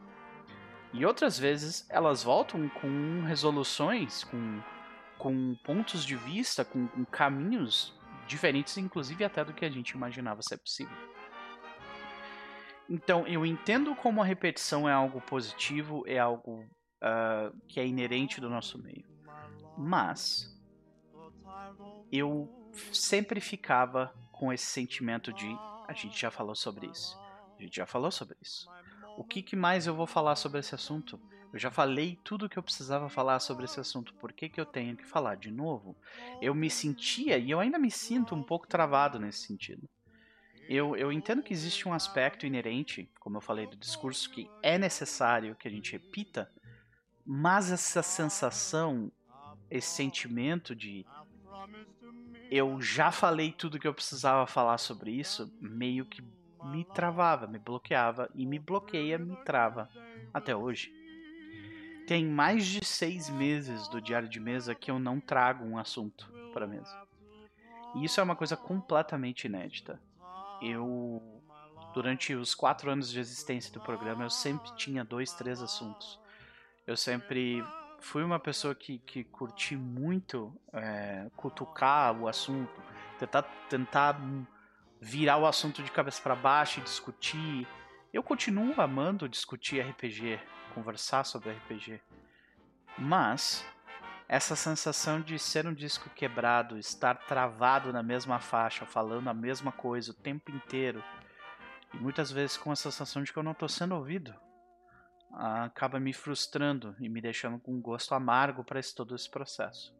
E 0.93 1.05
outras 1.05 1.39
vezes 1.39 1.87
elas 1.91 2.23
voltam 2.23 2.69
com 2.69 3.23
resoluções, 3.27 4.25
com, 4.25 4.61
com 5.19 5.57
pontos 5.65 6.05
de 6.05 6.17
vista, 6.17 6.65
com, 6.65 6.87
com 6.87 7.05
caminhos 7.05 7.93
diferentes, 8.27 8.79
inclusive 8.79 9.25
até 9.25 9.45
do 9.45 9.53
que 9.53 9.65
a 9.65 9.71
gente 9.71 9.91
imaginava 9.91 10.41
ser 10.41 10.57
possível. 10.57 10.97
Então, 12.89 13.27
eu 13.27 13.45
entendo 13.45 13.95
como 13.97 14.23
a 14.23 14.25
repetição 14.25 14.89
é 14.89 14.93
algo 14.93 15.21
positivo, 15.23 16.05
é 16.07 16.19
algo 16.19 16.61
uh, 17.03 17.57
que 17.67 17.81
é 17.81 17.87
inerente 17.87 18.41
do 18.41 18.49
nosso 18.49 18.81
meio. 18.81 19.05
Mas 19.77 20.55
eu 22.13 22.64
sempre 22.93 23.41
ficava 23.41 24.15
com 24.33 24.53
esse 24.53 24.67
sentimento 24.67 25.33
de 25.33 25.47
a 25.87 25.93
gente 25.93 26.21
já 26.21 26.31
falou 26.31 26.55
sobre 26.55 26.87
isso. 26.87 27.19
A 27.59 27.63
gente 27.63 27.77
já 27.77 27.87
falou 27.87 28.11
sobre 28.11 28.37
isso. 28.41 28.69
O 29.17 29.25
que, 29.25 29.43
que 29.43 29.55
mais 29.55 29.87
eu 29.87 29.95
vou 29.95 30.07
falar 30.07 30.37
sobre 30.37 30.61
esse 30.61 30.75
assunto? 30.75 31.21
Eu 31.53 31.59
já 31.59 31.71
falei 31.71 32.19
tudo 32.25 32.47
o 32.47 32.49
que 32.49 32.59
eu 32.59 32.63
precisava 32.63 33.09
falar 33.09 33.39
sobre 33.39 33.65
esse 33.65 33.79
assunto. 33.79 34.13
Por 34.15 34.33
que, 34.33 34.49
que 34.49 34.61
eu 34.61 34.67
tenho 34.67 34.97
que 34.97 35.07
falar 35.07 35.37
de 35.37 35.53
novo? 35.53 35.97
Eu 36.43 36.53
me 36.53 36.69
sentia, 36.69 37.39
e 37.39 37.51
eu 37.51 37.61
ainda 37.61 37.79
me 37.79 37.93
sinto 37.93 38.35
um 38.35 38.43
pouco 38.43 38.67
travado 38.67 39.21
nesse 39.21 39.47
sentido. 39.47 39.89
Eu, 40.69 40.97
eu 40.97 41.13
entendo 41.13 41.43
que 41.43 41.53
existe 41.53 41.87
um 41.89 41.93
aspecto 41.93 42.45
inerente, 42.45 43.09
como 43.21 43.37
eu 43.37 43.41
falei 43.41 43.67
do 43.67 43.77
discurso, 43.77 44.31
que 44.31 44.51
é 44.63 44.79
necessário 44.79 45.55
que 45.55 45.69
a 45.69 45.71
gente 45.71 45.93
repita, 45.93 46.51
mas 47.25 47.71
essa 47.71 48.03
sensação, 48.03 49.13
esse 49.71 49.95
sentimento 49.95 50.75
de 50.75 51.07
eu 52.51 52.81
já 52.81 53.11
falei 53.11 53.53
tudo 53.53 53.79
que 53.79 53.89
eu 53.89 53.95
precisava 53.95 54.47
falar 54.47 54.79
sobre 54.79 55.11
isso, 55.11 55.53
meio 55.61 56.05
que 56.05 56.23
me 56.65 56.85
travava, 56.85 57.47
me 57.47 57.59
bloqueava 57.59 58.31
e 58.35 58.47
me 58.47 58.59
bloqueia, 58.59 59.19
me 59.19 59.37
trava 59.45 59.89
até 60.33 60.55
hoje. 60.55 60.93
Tem 62.07 62.25
mais 62.25 62.67
de 62.67 62.85
seis 62.85 63.29
meses 63.31 63.89
do 63.89 64.01
diário 64.01 64.29
de 64.29 64.39
mesa 64.39 64.75
que 64.75 64.91
eu 64.91 64.99
não 64.99 65.21
trago 65.21 65.65
um 65.65 65.79
assunto 65.79 66.31
para 66.53 66.67
mesa. 66.67 66.97
E 67.95 68.05
isso 68.05 68.21
é 68.21 68.23
uma 68.23 68.37
coisa 68.37 68.57
completamente 68.57 69.47
inédita. 69.47 70.01
Eu, 70.61 71.23
durante 71.93 72.35
os 72.35 72.55
quatro 72.55 72.91
anos 72.91 73.11
de 73.11 73.19
existência 73.19 73.73
do 73.73 73.81
programa, 73.81 74.25
eu 74.25 74.31
sempre 74.31 74.75
tinha 74.77 75.05
dois, 75.05 75.33
três 75.33 75.63
assuntos. 75.63 76.21
Eu 76.87 76.97
sempre 76.97 77.65
fui 78.05 78.23
uma 78.23 78.39
pessoa 78.39 78.75
que, 78.75 78.99
que 78.99 79.25
curti 79.25 79.75
muito 79.75 80.55
é, 80.73 81.27
cutucar 81.37 82.15
o 82.15 82.29
assunto, 82.29 82.71
tentar, 83.19 83.43
tentar 83.69 84.21
virar 85.01 85.39
o 85.39 85.47
assunto 85.47 85.83
de 85.83 85.91
cabeça 85.91 86.21
para 86.23 86.37
baixo 86.37 86.81
e 86.81 86.83
discutir. 86.83 87.67
Eu 88.13 88.23
continuo 88.23 88.79
amando 88.79 89.27
discutir 89.27 89.81
RPG, 89.81 90.39
conversar 90.75 91.25
sobre 91.25 91.51
RPG, 91.53 92.01
mas 92.99 93.65
essa 94.29 94.55
sensação 94.55 95.21
de 95.21 95.39
ser 95.39 95.67
um 95.67 95.73
disco 95.73 96.11
quebrado, 96.11 96.79
estar 96.79 97.15
travado 97.15 97.91
na 97.91 98.03
mesma 98.03 98.39
faixa, 98.39 98.85
falando 98.85 99.29
a 99.29 99.35
mesma 99.35 99.73
coisa 99.73 100.11
o 100.11 100.15
tempo 100.15 100.51
inteiro, 100.51 101.03
e 101.93 101.97
muitas 101.97 102.31
vezes 102.31 102.59
com 102.59 102.71
a 102.71 102.77
sensação 102.77 103.23
de 103.23 103.33
que 103.33 103.39
eu 103.39 103.43
não 103.43 103.53
estou 103.53 103.69
sendo 103.69 103.95
ouvido 103.95 104.35
acaba 105.37 105.99
me 105.99 106.13
frustrando 106.13 106.95
e 107.01 107.09
me 107.09 107.21
deixando 107.21 107.59
com 107.59 107.73
um 107.73 107.81
gosto 107.81 108.15
amargo 108.15 108.63
para 108.63 108.81
todo 108.95 109.15
esse 109.15 109.29
processo. 109.29 109.95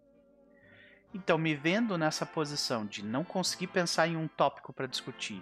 Então, 1.13 1.39
me 1.39 1.55
vendo 1.55 1.97
nessa 1.97 2.27
posição 2.27 2.85
de 2.85 3.05
não 3.05 3.25
conseguir 3.25 3.69
pensar 3.69 4.09
em 4.09 4.17
um 4.17 4.27
tópico 4.27 4.73
para 4.73 4.87
discutir, 4.87 5.41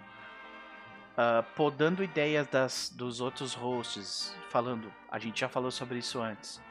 uh, 1.13 1.43
podando 1.55 2.03
ideias 2.03 2.47
das, 2.47 2.89
dos 2.89 3.19
outros 3.19 3.55
hosts, 3.55 4.35
falando, 4.49 4.93
a 5.09 5.17
gente 5.17 5.39
já 5.39 5.49
falou 5.49 5.71
sobre 5.71 5.97
isso 5.97 6.21
antes, 6.21 6.61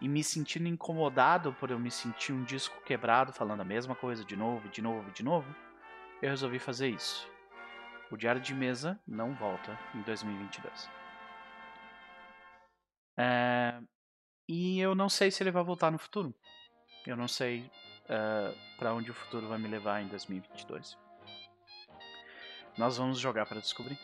e 0.00 0.08
me 0.08 0.22
sentindo 0.22 0.68
incomodado 0.68 1.52
por 1.54 1.70
eu 1.70 1.78
me 1.78 1.90
sentir 1.90 2.32
um 2.32 2.44
disco 2.44 2.80
quebrado, 2.84 3.32
falando 3.32 3.60
a 3.60 3.64
mesma 3.64 3.96
coisa 3.96 4.24
de 4.24 4.36
novo, 4.36 4.68
de 4.68 4.80
novo, 4.80 5.10
de 5.10 5.24
novo, 5.24 5.54
eu 6.20 6.30
resolvi 6.30 6.60
fazer 6.60 6.88
isso. 6.88 7.28
O 8.10 8.16
Diário 8.16 8.40
de 8.40 8.54
Mesa 8.54 9.00
não 9.06 9.34
volta 9.34 9.76
em 9.94 10.02
2022. 10.02 11.01
É, 13.16 13.80
e 14.48 14.80
eu 14.80 14.94
não 14.94 15.08
sei 15.08 15.30
se 15.30 15.42
ele 15.42 15.50
vai 15.50 15.62
voltar 15.62 15.90
no 15.90 15.98
futuro. 15.98 16.34
Eu 17.06 17.16
não 17.16 17.28
sei 17.28 17.60
uh, 17.60 17.70
é, 18.08 18.54
para 18.78 18.94
onde 18.94 19.10
o 19.10 19.14
futuro 19.14 19.48
vai 19.48 19.58
me 19.58 19.68
levar 19.68 20.00
em 20.02 20.08
2022. 20.08 20.96
Nós 22.76 22.96
vamos 22.96 23.18
jogar 23.18 23.46
para 23.46 23.60
descobrir. 23.60 23.98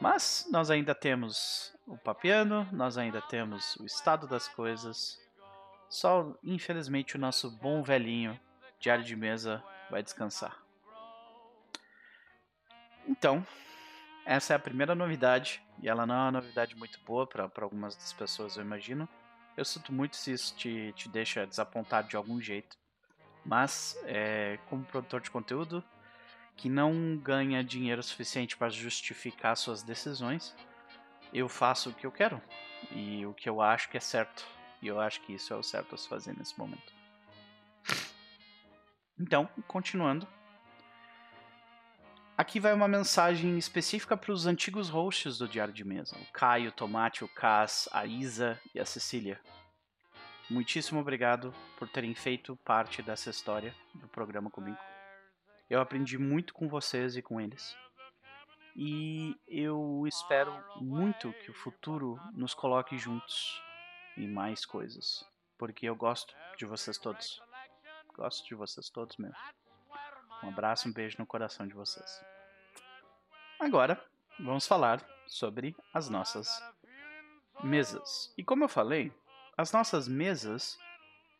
Mas 0.00 0.48
nós 0.50 0.70
ainda 0.70 0.94
temos 0.94 1.76
o 1.86 1.96
Papiano, 1.96 2.66
nós 2.72 2.96
ainda 2.96 3.20
temos 3.20 3.76
o 3.76 3.84
estado 3.84 4.26
das 4.26 4.48
coisas. 4.48 5.18
Só, 5.88 6.34
infelizmente, 6.42 7.16
o 7.16 7.18
nosso 7.18 7.50
bom 7.50 7.82
velhinho 7.82 8.38
diário 8.78 9.04
de 9.04 9.14
mesa 9.14 9.62
vai 9.90 10.02
descansar. 10.02 10.56
Então, 13.06 13.44
essa 14.30 14.52
é 14.52 14.56
a 14.56 14.60
primeira 14.60 14.94
novidade, 14.94 15.60
e 15.82 15.88
ela 15.88 16.06
não 16.06 16.14
é 16.14 16.18
uma 16.18 16.30
novidade 16.30 16.76
muito 16.76 17.00
boa 17.00 17.26
para 17.26 17.50
algumas 17.58 17.96
das 17.96 18.12
pessoas, 18.12 18.56
eu 18.56 18.62
imagino. 18.62 19.08
Eu 19.56 19.64
sinto 19.64 19.92
muito 19.92 20.14
se 20.14 20.30
isso 20.30 20.54
te, 20.56 20.92
te 20.94 21.08
deixa 21.08 21.44
desapontado 21.44 22.06
de 22.06 22.14
algum 22.14 22.40
jeito. 22.40 22.76
Mas, 23.44 23.98
é, 24.04 24.56
como 24.68 24.84
produtor 24.84 25.20
de 25.20 25.32
conteúdo, 25.32 25.82
que 26.56 26.68
não 26.68 27.16
ganha 27.16 27.64
dinheiro 27.64 28.00
suficiente 28.04 28.56
para 28.56 28.68
justificar 28.68 29.56
suas 29.56 29.82
decisões, 29.82 30.54
eu 31.34 31.48
faço 31.48 31.90
o 31.90 31.92
que 31.92 32.06
eu 32.06 32.12
quero 32.12 32.40
e 32.92 33.26
o 33.26 33.34
que 33.34 33.48
eu 33.48 33.60
acho 33.60 33.88
que 33.88 33.96
é 33.96 34.00
certo. 34.00 34.46
E 34.80 34.86
eu 34.86 35.00
acho 35.00 35.20
que 35.22 35.32
isso 35.32 35.52
é 35.52 35.56
o 35.56 35.62
certo 35.64 35.96
a 35.96 35.98
se 35.98 36.08
fazer 36.08 36.38
nesse 36.38 36.56
momento. 36.56 36.94
Então, 39.18 39.48
continuando, 39.66 40.24
Aqui 42.40 42.58
vai 42.58 42.72
uma 42.72 42.88
mensagem 42.88 43.58
específica 43.58 44.16
para 44.16 44.32
os 44.32 44.46
antigos 44.46 44.88
hosts 44.88 45.36
do 45.36 45.46
Diário 45.46 45.74
de 45.74 45.84
Mesa: 45.84 46.16
o 46.16 46.32
Caio, 46.32 46.70
o 46.70 46.72
Tomate, 46.72 47.22
o 47.22 47.28
Cass, 47.28 47.86
a 47.92 48.06
Isa 48.06 48.58
e 48.74 48.80
a 48.80 48.86
Cecília. 48.86 49.38
Muitíssimo 50.48 51.00
obrigado 51.00 51.52
por 51.78 51.86
terem 51.86 52.14
feito 52.14 52.56
parte 52.64 53.02
dessa 53.02 53.28
história 53.28 53.74
do 53.92 54.08
programa 54.08 54.48
comigo. 54.48 54.78
Eu 55.68 55.82
aprendi 55.82 56.16
muito 56.16 56.54
com 56.54 56.66
vocês 56.66 57.14
e 57.14 57.20
com 57.20 57.38
eles. 57.38 57.76
E 58.74 59.36
eu 59.46 60.06
espero 60.06 60.50
muito 60.80 61.34
que 61.44 61.50
o 61.50 61.54
futuro 61.54 62.18
nos 62.32 62.54
coloque 62.54 62.96
juntos 62.96 63.62
em 64.16 64.26
mais 64.26 64.64
coisas. 64.64 65.26
Porque 65.58 65.84
eu 65.84 65.94
gosto 65.94 66.34
de 66.56 66.64
vocês 66.64 66.96
todos. 66.96 67.38
Gosto 68.16 68.48
de 68.48 68.54
vocês 68.54 68.88
todos 68.88 69.18
mesmo. 69.18 69.36
Um 70.42 70.48
abraço, 70.48 70.88
um 70.88 70.92
beijo 70.92 71.16
no 71.18 71.26
coração 71.26 71.66
de 71.66 71.74
vocês. 71.74 72.24
Agora, 73.58 74.02
vamos 74.38 74.66
falar 74.66 75.04
sobre 75.26 75.76
as 75.92 76.08
nossas 76.08 76.62
mesas. 77.62 78.32
E 78.36 78.42
como 78.42 78.64
eu 78.64 78.68
falei, 78.68 79.12
as 79.56 79.72
nossas 79.72 80.08
mesas 80.08 80.78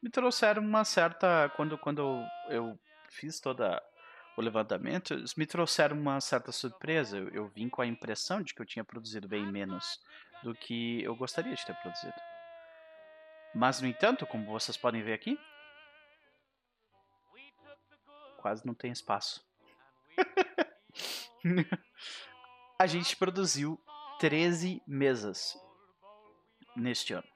me 0.02 0.10
trouxeram 0.10 0.62
uma 0.62 0.84
certa. 0.84 1.50
Quando, 1.56 1.78
quando 1.78 2.22
eu 2.48 2.78
fiz 3.08 3.40
toda 3.40 3.82
o 4.36 4.42
levantamento, 4.42 5.14
me 5.36 5.46
trouxeram 5.46 5.96
uma 5.98 6.20
certa 6.20 6.52
surpresa. 6.52 7.16
Eu, 7.18 7.28
eu 7.30 7.48
vim 7.48 7.68
com 7.68 7.82
a 7.82 7.86
impressão 7.86 8.42
de 8.42 8.54
que 8.54 8.60
eu 8.60 8.66
tinha 8.66 8.84
produzido 8.84 9.28
bem 9.28 9.46
menos 9.50 10.00
do 10.42 10.54
que 10.54 11.02
eu 11.02 11.14
gostaria 11.16 11.54
de 11.54 11.64
ter 11.64 11.74
produzido. 11.76 12.14
Mas, 13.54 13.80
no 13.80 13.88
entanto, 13.88 14.26
como 14.26 14.46
vocês 14.46 14.76
podem 14.76 15.02
ver 15.02 15.12
aqui, 15.12 15.38
quase 18.40 18.66
não 18.66 18.74
tem 18.74 18.90
espaço. 18.90 19.46
a 22.78 22.86
gente 22.86 23.16
produziu 23.16 23.78
13 24.18 24.82
mesas 24.86 25.54
neste 26.74 27.12
ano. 27.12 27.28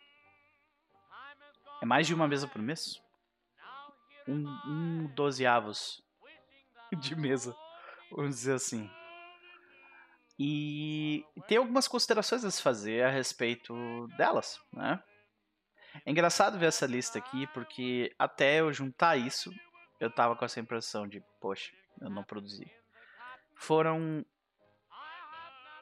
É 1.82 1.86
mais 1.86 2.06
de 2.06 2.14
uma 2.14 2.26
mesa 2.26 2.48
por 2.48 2.62
mês? 2.62 3.02
Um, 4.26 4.48
um 4.66 5.06
dozeavos 5.14 6.02
de 6.98 7.14
mesa, 7.14 7.54
vamos 8.10 8.36
dizer 8.36 8.54
assim. 8.54 8.90
E 10.38 11.24
tem 11.46 11.58
algumas 11.58 11.86
considerações 11.86 12.44
a 12.44 12.50
se 12.50 12.62
fazer 12.62 13.04
a 13.04 13.10
respeito 13.10 14.08
delas, 14.16 14.58
né? 14.72 15.02
É 16.04 16.10
engraçado 16.10 16.58
ver 16.58 16.66
essa 16.66 16.86
lista 16.86 17.18
aqui, 17.18 17.46
porque 17.48 18.12
até 18.18 18.60
eu 18.60 18.72
juntar 18.72 19.16
isso, 19.16 19.52
eu 20.00 20.10
tava 20.10 20.36
com 20.36 20.44
essa 20.44 20.60
impressão 20.60 21.06
de, 21.06 21.22
poxa, 21.40 21.72
eu 22.00 22.10
não 22.10 22.24
produzi. 22.24 22.70
Foram 23.56 24.24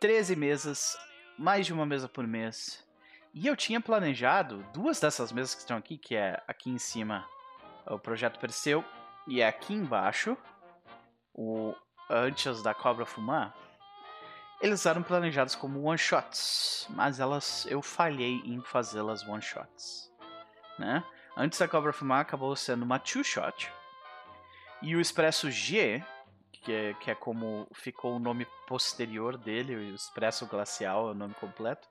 13 0.01 0.37
mesas, 0.37 0.97
mais 1.39 1.67
de 1.67 1.73
uma 1.73 1.87
mesa 1.87 2.09
por 2.09 2.27
mês. 2.27 2.87
E 3.35 3.47
eu 3.47 3.57
tinha 3.57 3.81
planejado 3.81 4.63
duas 4.73 5.01
dessas 5.01 5.33
mesas 5.33 5.55
que 5.55 5.61
estão 5.61 5.77
aqui, 5.77 5.97
que 5.97 6.15
é 6.15 6.43
aqui 6.47 6.71
em 6.71 6.79
cima 6.79 7.27
o 7.87 7.99
projeto 7.99 8.39
Perseu 8.39 8.85
e 9.27 9.41
é 9.41 9.49
aqui 9.49 9.73
embaixo 9.73 10.37
o 11.35 11.75
Antes 12.11 12.63
da 12.63 12.75
Cobra 12.75 13.07
Fumar. 13.07 13.55
Eles 14.61 14.85
eram 14.87 15.03
planejados 15.03 15.55
como 15.55 15.83
one 15.83 15.99
shots, 15.99 16.87
mas 16.91 17.19
elas 17.19 17.67
eu 17.67 17.81
falhei 17.81 18.43
em 18.45 18.61
fazê-las 18.63 19.27
one 19.27 19.43
shots, 19.43 20.13
né? 20.79 21.03
Antes 21.37 21.59
da 21.59 21.67
Cobra 21.67 21.93
Fumar 21.93 22.21
acabou 22.21 22.55
sendo 22.55 22.85
uma 22.85 22.99
two 22.99 23.25
shot. 23.25 23.73
E 24.83 24.97
o 24.97 25.01
Expresso 25.01 25.49
G, 25.49 26.03
que 26.51 26.73
é, 26.73 26.95
que 26.95 27.11
é 27.11 27.15
como 27.15 27.69
ficou 27.73 28.17
o 28.17 28.19
nome 28.19 28.47
posterior 28.67 29.39
dele, 29.39 29.77
o 29.77 29.95
Expresso 29.95 30.45
Glacial 30.47 31.09
é 31.09 31.13
o 31.13 31.15
nome 31.15 31.35
completo, 31.35 31.89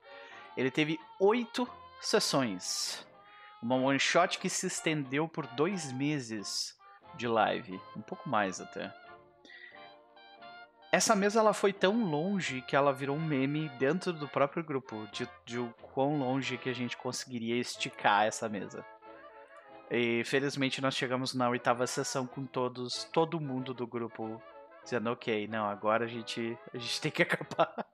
ele 0.58 0.70
teve 0.70 1.00
oito 1.18 1.68
sessões. 2.02 3.08
Uma 3.64 3.76
one 3.76 4.00
shot 4.00 4.38
que 4.40 4.50
se 4.50 4.68
estendeu 4.68 5.26
por 5.26 5.48
dois 5.48 5.92
meses 5.94 6.78
de 7.16 7.28
live, 7.28 7.80
um 7.96 8.02
pouco 8.02 8.28
mais 8.28 8.60
até. 8.60 8.94
Essa 10.92 11.16
mesa 11.16 11.40
ela 11.40 11.54
foi 11.54 11.72
tão 11.72 12.04
longe 12.04 12.62
que 12.64 12.76
ela 12.76 12.92
virou 12.92 13.16
um 13.16 13.26
meme 13.26 13.70
dentro 13.80 14.12
do 14.12 14.28
próprio 14.28 14.62
grupo 14.62 15.08
de, 15.14 15.30
de 15.46 15.58
o 15.58 15.74
quão 15.94 16.20
longe 16.20 16.58
que 16.58 16.70
a 16.70 16.76
gente 16.76 16.98
conseguiria 16.98 17.56
esticar 17.56 18.26
essa 18.26 18.50
mesa. 18.50 18.86
E 19.92 20.24
felizmente 20.24 20.82
nós 20.82 20.96
chegamos 20.96 21.34
na 21.34 21.50
oitava 21.50 21.86
sessão 21.86 22.26
com 22.26 22.46
todos, 22.46 23.04
todo 23.12 23.42
mundo 23.42 23.74
do 23.74 23.86
grupo 23.86 24.42
dizendo 24.84 25.12
ok, 25.12 25.48
não, 25.48 25.70
agora 25.70 26.06
a 26.06 26.08
gente, 26.08 26.58
a 26.74 26.78
gente 26.78 27.02
tem 27.02 27.12
que 27.12 27.22
acabar. 27.24 27.86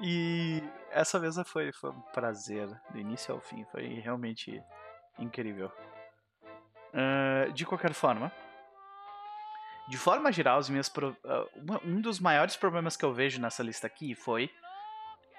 E 0.00 0.60
essa 0.90 1.20
mesa 1.20 1.44
foi, 1.44 1.70
foi 1.72 1.90
um 1.90 2.00
prazer, 2.12 2.68
do 2.90 2.98
início 2.98 3.32
ao 3.32 3.40
fim, 3.40 3.64
foi 3.70 3.86
realmente 4.00 4.60
incrível. 5.18 5.70
Uh, 6.92 7.52
de 7.52 7.64
qualquer 7.64 7.92
forma, 7.92 8.32
de 9.88 9.96
forma 9.96 10.32
geral, 10.32 10.58
as 10.58 10.68
minhas 10.68 10.88
pro, 10.88 11.10
uh, 11.24 11.80
um 11.84 12.00
dos 12.00 12.18
maiores 12.18 12.56
problemas 12.56 12.96
que 12.96 13.04
eu 13.04 13.12
vejo 13.12 13.40
nessa 13.40 13.62
lista 13.62 13.86
aqui 13.86 14.14
foi 14.14 14.50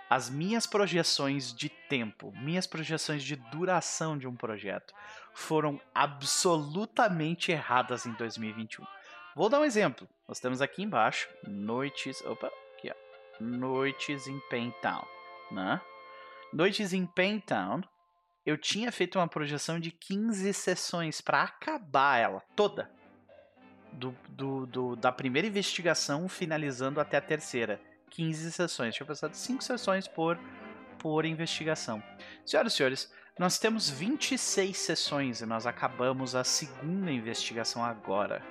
as 0.09 0.29
minhas 0.29 0.65
projeções 0.65 1.53
de 1.53 1.69
tempo, 1.69 2.33
minhas 2.37 2.65
projeções 2.65 3.23
de 3.23 3.35
duração 3.35 4.17
de 4.17 4.27
um 4.27 4.35
projeto 4.35 4.93
foram 5.33 5.79
absolutamente 5.93 7.51
erradas 7.51 8.05
em 8.05 8.13
2021. 8.13 8.85
Vou 9.35 9.49
dar 9.49 9.59
um 9.59 9.65
exemplo. 9.65 10.07
Nós 10.27 10.39
temos 10.39 10.61
aqui 10.61 10.81
embaixo 10.81 11.29
noites. 11.45 12.21
Opa, 12.21 12.51
Noites 13.39 14.27
em 14.27 14.39
Paintown, 14.49 15.05
né? 15.51 15.79
Noites 16.51 16.93
em 16.93 17.05
Paintown, 17.05 17.81
eu 18.45 18.57
tinha 18.57 18.91
feito 18.91 19.19
uma 19.19 19.27
projeção 19.27 19.79
de 19.79 19.91
15 19.91 20.53
sessões 20.53 21.21
para 21.21 21.43
acabar 21.43 22.17
ela 22.17 22.41
toda. 22.55 22.89
Do, 23.91 24.15
do, 24.29 24.65
do, 24.65 24.95
da 24.95 25.11
primeira 25.11 25.47
investigação 25.47 26.27
finalizando 26.27 26.99
até 26.99 27.17
a 27.17 27.21
terceira. 27.21 27.79
15 28.09 28.51
sessões. 28.51 28.95
Tinha 28.95 29.05
pensado 29.05 29.35
5 29.35 29.63
sessões 29.63 30.07
por, 30.07 30.39
por 30.99 31.25
investigação. 31.25 32.01
Senhoras 32.45 32.73
e 32.73 32.75
senhores, 32.75 33.13
nós 33.37 33.59
temos 33.59 33.89
26 33.89 34.75
sessões 34.75 35.41
e 35.41 35.45
nós 35.45 35.67
acabamos 35.67 36.35
a 36.35 36.43
segunda 36.43 37.11
investigação 37.11 37.83
agora. 37.83 38.43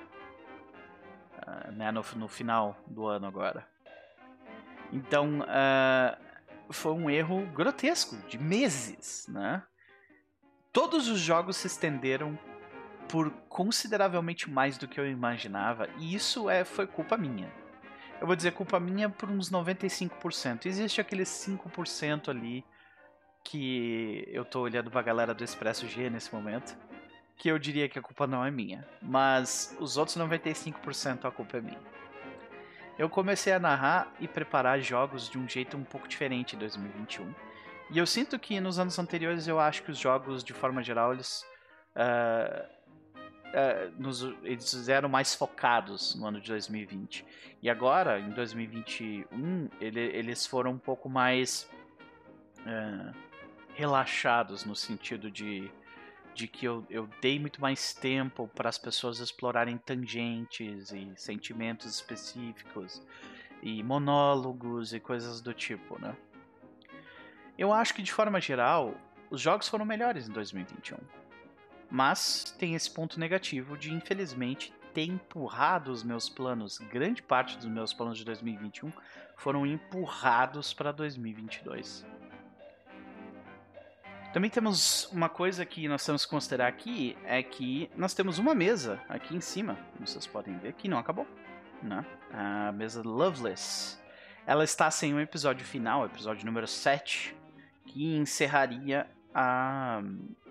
Uh, 1.35 1.71
né, 1.71 1.91
no, 1.91 2.03
no 2.15 2.27
final 2.27 2.77
do 2.87 3.05
ano 3.05 3.27
agora. 3.27 3.67
Então, 4.91 5.39
uh, 5.41 6.27
foi 6.69 6.93
um 6.93 7.09
erro 7.09 7.45
grotesco, 7.47 8.17
de 8.27 8.37
meses, 8.37 9.27
né? 9.27 9.63
Todos 10.71 11.07
os 11.07 11.19
jogos 11.19 11.57
se 11.57 11.67
estenderam 11.67 12.37
por 13.07 13.31
consideravelmente 13.49 14.49
mais 14.49 14.77
do 14.77 14.87
que 14.87 14.99
eu 14.99 15.09
imaginava, 15.09 15.89
e 15.97 16.13
isso 16.13 16.49
é, 16.49 16.63
foi 16.63 16.85
culpa 16.85 17.17
minha. 17.17 17.51
Eu 18.19 18.27
vou 18.27 18.35
dizer 18.35 18.51
culpa 18.51 18.79
minha 18.79 19.09
por 19.09 19.29
uns 19.29 19.51
95%. 19.51 20.65
Existe 20.65 20.99
aqueles 20.99 21.29
5% 21.29 22.29
ali 22.29 22.65
que 23.43 24.27
eu 24.27 24.43
tô 24.43 24.61
olhando 24.61 24.91
pra 24.91 25.01
galera 25.01 25.33
do 25.33 25.43
Expresso 25.43 25.87
G 25.87 26.09
nesse 26.09 26.33
momento, 26.33 26.77
que 27.37 27.49
eu 27.49 27.57
diria 27.57 27.87
que 27.87 27.97
a 27.97 28.01
culpa 28.01 28.27
não 28.27 28.43
é 28.43 28.51
minha. 28.51 28.87
Mas 29.01 29.75
os 29.79 29.97
outros 29.97 30.17
95% 30.17 31.25
a 31.25 31.31
culpa 31.31 31.57
é 31.57 31.61
minha 31.61 31.97
eu 32.97 33.09
comecei 33.09 33.53
a 33.53 33.59
narrar 33.59 34.11
e 34.19 34.27
preparar 34.27 34.79
jogos 34.79 35.29
de 35.29 35.37
um 35.37 35.47
jeito 35.47 35.77
um 35.77 35.83
pouco 35.83 36.07
diferente 36.07 36.55
em 36.55 36.59
2021. 36.59 37.33
E 37.91 37.97
eu 37.97 38.07
sinto 38.07 38.39
que 38.39 38.59
nos 38.59 38.79
anos 38.79 38.97
anteriores 38.97 39.47
eu 39.47 39.59
acho 39.59 39.83
que 39.83 39.91
os 39.91 39.99
jogos, 39.99 40.43
de 40.43 40.51
forma 40.51 40.81
geral, 40.81 41.13
eles, 41.13 41.45
uh, 41.95 42.67
uh, 43.53 44.01
nos, 44.01 44.21
eles 44.43 44.87
eram 44.89 45.09
mais 45.09 45.35
focados 45.35 46.15
no 46.15 46.27
ano 46.27 46.41
de 46.41 46.49
2020. 46.49 47.25
E 47.61 47.69
agora, 47.69 48.19
em 48.19 48.29
2021, 48.31 49.69
ele, 49.79 49.99
eles 49.99 50.45
foram 50.45 50.71
um 50.71 50.77
pouco 50.77 51.09
mais 51.09 51.69
uh, 52.59 53.15
relaxados 53.75 54.65
no 54.65 54.75
sentido 54.75 55.29
de 55.31 55.71
de 56.37 56.47
que 56.47 56.65
eu, 56.65 56.85
eu 56.87 57.09
dei 57.19 57.39
muito 57.39 57.59
mais 57.59 57.95
tempo 57.95 58.47
para 58.53 58.69
as 58.69 58.77
pessoas 58.77 59.17
explorarem 59.17 59.75
tangentes 59.75 60.91
e 60.91 61.11
sentimentos 61.15 61.87
específicos 61.87 63.01
e 63.63 63.81
monólogos 63.81 64.93
e 64.93 64.99
coisas 64.99 65.41
do 65.41 65.51
tipo, 65.51 65.99
né? 65.99 66.15
Eu 67.57 67.73
acho 67.73 67.91
que 67.95 68.03
de 68.03 68.13
forma 68.13 68.39
geral 68.39 68.93
os 69.31 69.41
jogos 69.41 69.67
foram 69.67 69.83
melhores 69.83 70.29
em 70.29 70.31
2021, 70.31 70.97
mas 71.89 72.55
tem 72.57 72.75
esse 72.75 72.89
ponto 72.89 73.19
negativo 73.19 73.77
de 73.77 73.93
infelizmente 73.93 74.73
ter 74.93 75.03
empurrado 75.03 75.91
os 75.91 76.03
meus 76.03 76.27
planos, 76.27 76.79
grande 76.79 77.21
parte 77.21 77.57
dos 77.57 77.67
meus 77.67 77.93
planos 77.93 78.17
de 78.17 78.25
2021 78.25 78.91
foram 79.35 79.65
empurrados 79.65 80.73
para 80.73 80.91
2022. 80.91 82.05
Também 84.33 84.49
temos 84.49 85.09
uma 85.11 85.29
coisa 85.29 85.65
que 85.65 85.87
nós 85.87 86.05
temos 86.05 86.25
que 86.25 86.29
considerar 86.29 86.67
aqui, 86.67 87.17
é 87.23 87.41
que 87.41 87.89
nós 87.95 88.13
temos 88.13 88.39
uma 88.39 88.53
mesa 88.53 89.01
aqui 89.07 89.35
em 89.35 89.41
cima, 89.41 89.77
vocês 89.99 90.27
podem 90.27 90.57
ver, 90.57 90.73
que 90.73 90.87
não 90.87 90.97
acabou, 90.97 91.25
né? 91.81 92.05
A 92.33 92.71
mesa 92.71 93.01
Loveless. 93.03 93.97
Ela 94.45 94.63
está 94.63 94.91
sem 94.91 95.13
um 95.13 95.19
episódio 95.19 95.65
final, 95.65 96.05
episódio 96.05 96.45
número 96.45 96.67
7, 96.67 97.35
que 97.85 98.15
encerraria 98.15 99.07
a 99.39 100.01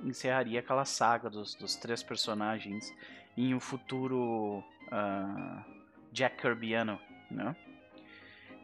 encerraria 0.04 0.60
aquela 0.60 0.84
saga 0.84 1.28
dos, 1.28 1.56
dos 1.56 1.74
três 1.74 2.04
personagens 2.04 2.94
em 3.36 3.52
um 3.52 3.58
futuro 3.58 4.62
uh, 4.92 5.64
Jack 6.12 6.40
Kirbyano, 6.40 6.96
né? 7.28 7.56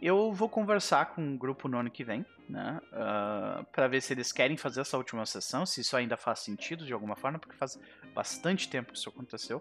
Eu 0.01 0.33
vou 0.33 0.49
conversar 0.49 1.07
com 1.07 1.35
o 1.35 1.37
grupo 1.37 1.67
no 1.67 1.77
ano 1.77 1.91
que 1.91 2.05
vem, 2.05 2.25
né? 2.49 2.81
Uh, 2.93 3.65
para 3.73 3.89
ver 3.89 4.01
se 4.01 4.13
eles 4.13 4.31
querem 4.31 4.57
fazer 4.57 4.83
essa 4.83 4.97
última 4.97 5.27
sessão, 5.27 5.67
se 5.67 5.81
isso 5.81 5.97
ainda 5.97 6.17
faz 6.17 6.39
sentido 6.39 6.87
de 6.87 6.93
alguma 6.93 7.17
forma, 7.17 7.41
porque 7.41 7.57
faz 7.57 7.77
bastante 8.15 8.69
tempo 8.69 8.93
que 8.93 8.99
isso 8.99 9.09
aconteceu. 9.09 9.61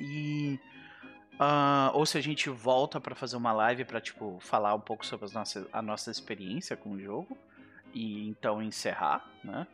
E. 0.00 0.58
Uh, 1.34 1.90
ou 1.94 2.06
se 2.06 2.16
a 2.16 2.20
gente 2.20 2.48
volta 2.48 3.00
para 3.00 3.14
fazer 3.14 3.36
uma 3.36 3.52
live 3.52 3.84
para 3.84 4.00
tipo 4.00 4.38
falar 4.40 4.74
um 4.74 4.80
pouco 4.80 5.04
sobre 5.04 5.26
as 5.26 5.32
nossas, 5.32 5.66
a 5.72 5.82
nossa 5.82 6.10
experiência 6.10 6.76
com 6.76 6.92
o 6.92 7.00
jogo 7.00 7.36
e 7.92 8.28
então 8.28 8.62
encerrar, 8.62 9.28
né? 9.42 9.66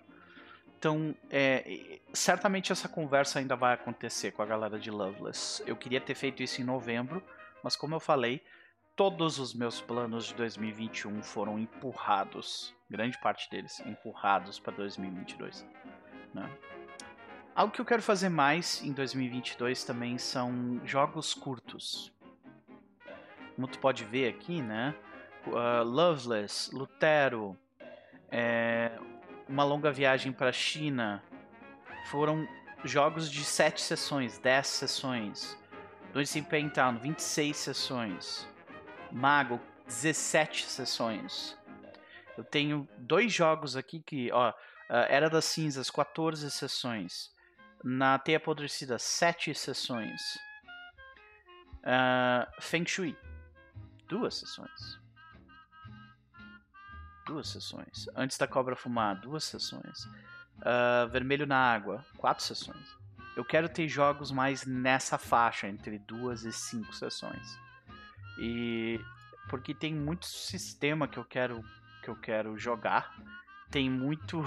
Então, 0.78 1.12
é, 1.28 1.98
certamente 2.12 2.70
essa 2.70 2.88
conversa 2.88 3.40
ainda 3.40 3.56
vai 3.56 3.74
acontecer 3.74 4.30
com 4.30 4.42
a 4.42 4.46
galera 4.46 4.78
de 4.78 4.92
Loveless. 4.92 5.60
Eu 5.66 5.74
queria 5.74 6.00
ter 6.00 6.14
feito 6.14 6.40
isso 6.40 6.60
em 6.60 6.64
novembro, 6.64 7.20
mas 7.64 7.74
como 7.74 7.96
eu 7.96 8.00
falei, 8.00 8.40
todos 8.94 9.40
os 9.40 9.52
meus 9.52 9.80
planos 9.80 10.26
de 10.26 10.34
2021 10.34 11.20
foram 11.20 11.58
empurrados, 11.58 12.72
grande 12.88 13.18
parte 13.20 13.50
deles 13.50 13.80
empurrados 13.80 14.60
para 14.60 14.72
2022. 14.76 15.66
Né? 16.32 16.48
Algo 17.56 17.72
que 17.72 17.80
eu 17.80 17.84
quero 17.84 18.02
fazer 18.02 18.28
mais 18.28 18.80
em 18.84 18.92
2022 18.92 19.82
também 19.82 20.16
são 20.16 20.80
jogos 20.84 21.34
curtos. 21.34 22.12
Como 23.56 23.66
tu 23.66 23.80
pode 23.80 24.04
ver 24.04 24.28
aqui, 24.28 24.62
né? 24.62 24.94
Uh, 25.44 25.82
Loveless, 25.82 26.72
Lutero, 26.72 27.58
é, 28.30 28.92
uma 29.48 29.64
longa 29.64 29.90
viagem 29.90 30.32
para 30.32 30.50
a 30.50 30.52
China. 30.52 31.22
Foram 32.06 32.46
jogos 32.84 33.30
de 33.30 33.44
7 33.44 33.80
sessões, 33.80 34.38
10 34.38 34.66
sessões. 34.66 35.58
Dois 36.12 36.32
Pentown, 36.48 36.98
26 36.98 37.56
sessões. 37.56 38.48
Mago, 39.10 39.60
17 39.86 40.64
sessões. 40.64 41.56
Eu 42.36 42.44
tenho 42.44 42.88
dois 42.98 43.32
jogos 43.32 43.76
aqui 43.76 44.00
que, 44.00 44.30
ó, 44.32 44.52
Era 44.88 45.28
das 45.28 45.44
Cinzas, 45.44 45.90
14 45.90 46.50
sessões. 46.50 47.30
Na 47.84 48.18
Teia 48.18 48.38
Apodrecida, 48.38 48.98
7 48.98 49.54
sessões. 49.54 50.20
Uh, 51.78 52.60
Feng 52.60 52.86
Shui, 52.86 53.16
duas 54.08 54.34
sessões 54.34 55.07
duas 57.28 57.48
sessões. 57.48 58.08
Antes 58.16 58.38
da 58.38 58.48
cobra 58.48 58.74
fumar, 58.74 59.20
duas 59.20 59.44
sessões. 59.44 60.04
Uh, 60.58 61.08
vermelho 61.10 61.46
na 61.46 61.58
água, 61.58 62.04
quatro 62.16 62.42
sessões. 62.42 62.96
Eu 63.36 63.44
quero 63.44 63.68
ter 63.68 63.86
jogos 63.86 64.32
mais 64.32 64.66
nessa 64.66 65.16
faixa, 65.16 65.68
entre 65.68 65.98
duas 65.98 66.44
e 66.44 66.52
cinco 66.52 66.92
sessões. 66.92 67.56
E 68.40 68.98
porque 69.48 69.74
tem 69.74 69.94
muito 69.94 70.26
sistema 70.26 71.06
que 71.06 71.18
eu 71.18 71.24
quero 71.24 71.62
que 72.02 72.08
eu 72.08 72.16
quero 72.16 72.58
jogar. 72.58 73.14
Tem 73.70 73.88
muito 73.88 74.42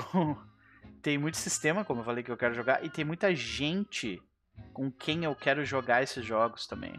tem 1.02 1.18
muito 1.18 1.38
sistema, 1.38 1.86
como 1.86 2.02
eu 2.02 2.06
falei 2.06 2.24
que 2.24 2.32
eu 2.32 2.38
quero 2.38 2.54
jogar 2.54 2.84
e 2.84 2.90
tem 2.90 3.06
muita 3.06 3.34
gente 3.34 4.22
com 4.74 4.92
quem 4.92 5.24
eu 5.24 5.36
quero 5.36 5.64
jogar 5.64 6.04
esses 6.04 6.26
jogos 6.26 6.68
também. 6.68 6.94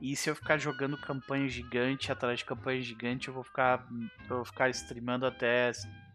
E 0.00 0.14
se 0.14 0.30
eu 0.30 0.36
ficar 0.36 0.58
jogando 0.58 0.96
campanha 0.96 1.48
gigante 1.48 2.12
atrás 2.12 2.38
de 2.38 2.44
campanha 2.44 2.80
gigante, 2.80 3.28
eu 3.28 3.34
vou 3.34 3.42
ficar 3.42 3.86
eu 4.28 4.36
vou 4.36 4.44
ficar 4.44 4.68
streamando 4.70 5.26
até 5.26 5.72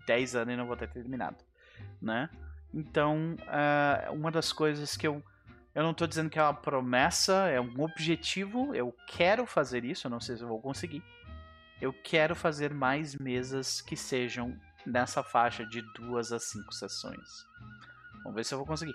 10 0.08 0.36
anos 0.36 0.54
e 0.54 0.58
não 0.58 0.65
vou 0.65 0.78
ter 0.78 0.89
terminado, 0.89 1.38
né? 2.02 2.30
Então, 2.74 3.36
uh, 3.41 4.13
uma 4.13 4.32
das 4.32 4.52
coisas 4.54 4.96
que 4.96 5.08
eu 5.08 5.24
eu 5.76 5.82
não 5.82 5.89
estou 5.89 6.06
dizendo 6.06 6.30
que 6.30 6.38
é 6.38 6.43
uma 6.43 6.54
promessa, 6.54 7.48
é 7.50 7.60
um 7.60 7.82
objetivo, 7.82 8.76
eu 8.76 8.96
quero 9.08 9.43
fazer 9.46 9.84
isso, 9.84 10.06
eu 10.06 10.12
não 10.12 10.19
sei 10.19 10.38
se 10.38 10.43
eu 10.43 10.48
vou 10.48 10.62
conseguir. 10.62 11.04
Eu 11.82 11.91
quero 11.91 12.36
fazer 12.36 12.72
mais 12.72 13.15
mesas 13.15 13.82
que 13.82 13.98
sejam 13.98 14.56
nessa 14.86 15.24
faixa 15.24 15.65
de 15.65 15.82
duas 15.96 16.32
a 16.32 16.39
cinco 16.39 16.72
sessões. 16.72 17.28
Vamos 18.24 18.36
ver 18.36 18.46
se 18.46 18.54
eu 18.54 18.60
vou 18.60 18.67
conseguir. 18.67 18.93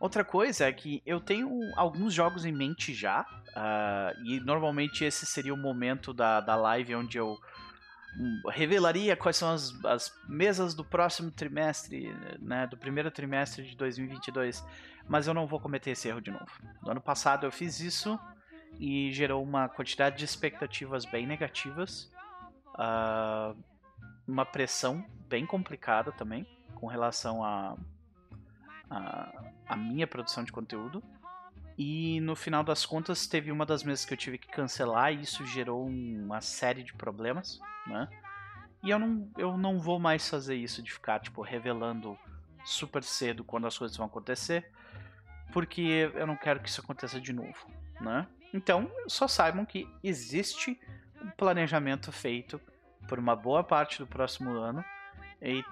Outra 0.00 0.24
coisa 0.24 0.66
é 0.66 0.72
que 0.72 1.02
eu 1.04 1.20
tenho 1.20 1.48
alguns 1.76 2.14
jogos 2.14 2.44
em 2.44 2.52
mente 2.52 2.94
já, 2.94 3.22
uh, 3.48 4.24
e 4.24 4.38
normalmente 4.38 5.04
esse 5.04 5.26
seria 5.26 5.52
o 5.52 5.56
momento 5.56 6.12
da, 6.12 6.40
da 6.40 6.54
live 6.54 6.94
onde 6.94 7.18
eu 7.18 7.36
hum, 8.16 8.42
revelaria 8.48 9.16
quais 9.16 9.36
são 9.36 9.50
as, 9.50 9.84
as 9.84 10.12
mesas 10.28 10.72
do 10.72 10.84
próximo 10.84 11.32
trimestre, 11.32 12.14
né, 12.38 12.68
do 12.68 12.76
primeiro 12.76 13.10
trimestre 13.10 13.64
de 13.64 13.76
2022, 13.76 14.64
mas 15.08 15.26
eu 15.26 15.34
não 15.34 15.48
vou 15.48 15.58
cometer 15.58 15.90
esse 15.90 16.06
erro 16.06 16.20
de 16.20 16.30
novo. 16.30 16.50
No 16.82 16.92
ano 16.92 17.00
passado 17.00 17.44
eu 17.44 17.50
fiz 17.50 17.80
isso 17.80 18.16
e 18.78 19.12
gerou 19.12 19.42
uma 19.42 19.68
quantidade 19.68 20.16
de 20.16 20.24
expectativas 20.24 21.04
bem 21.04 21.26
negativas, 21.26 22.08
uh, 22.74 23.56
uma 24.28 24.46
pressão 24.46 25.04
bem 25.28 25.44
complicada 25.44 26.12
também 26.12 26.46
com 26.76 26.86
relação 26.86 27.42
a 27.42 27.76
a, 28.90 29.28
a 29.68 29.76
minha 29.76 30.06
produção 30.06 30.44
de 30.44 30.52
conteúdo. 30.52 31.02
E 31.76 32.20
no 32.20 32.34
final 32.34 32.64
das 32.64 32.84
contas, 32.84 33.26
teve 33.26 33.52
uma 33.52 33.64
das 33.64 33.84
mesas 33.84 34.04
que 34.04 34.12
eu 34.12 34.18
tive 34.18 34.38
que 34.38 34.48
cancelar 34.48 35.12
e 35.12 35.22
isso 35.22 35.46
gerou 35.46 35.86
uma 35.86 36.40
série 36.40 36.82
de 36.82 36.92
problemas, 36.92 37.60
né? 37.86 38.08
E 38.82 38.90
eu 38.90 38.98
não, 38.98 39.30
eu 39.36 39.56
não 39.56 39.78
vou 39.78 39.98
mais 39.98 40.28
fazer 40.28 40.56
isso 40.56 40.82
de 40.82 40.92
ficar, 40.92 41.20
tipo, 41.20 41.42
revelando 41.42 42.18
super 42.64 43.02
cedo 43.02 43.44
quando 43.44 43.66
as 43.66 43.78
coisas 43.78 43.96
vão 43.96 44.06
acontecer, 44.06 44.70
porque 45.52 46.10
eu 46.14 46.26
não 46.26 46.36
quero 46.36 46.60
que 46.60 46.68
isso 46.68 46.80
aconteça 46.80 47.20
de 47.20 47.32
novo, 47.32 47.66
né? 48.00 48.26
Então, 48.52 48.90
só 49.06 49.28
saibam 49.28 49.64
que 49.64 49.88
existe 50.02 50.80
um 51.22 51.30
planejamento 51.30 52.10
feito 52.10 52.60
por 53.08 53.18
uma 53.18 53.36
boa 53.36 53.62
parte 53.62 53.98
do 53.98 54.06
próximo 54.06 54.50
ano. 54.50 54.84
E, 55.40 55.64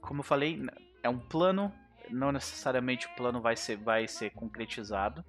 como 0.00 0.20
eu 0.20 0.24
falei, 0.24 0.60
é 1.02 1.08
um 1.08 1.18
plano 1.18 1.72
não 2.12 2.32
necessariamente 2.32 3.06
o 3.06 3.14
plano 3.14 3.40
vai 3.40 3.56
ser, 3.56 3.76
vai 3.76 4.06
ser 4.06 4.30
concretizado, 4.30 5.24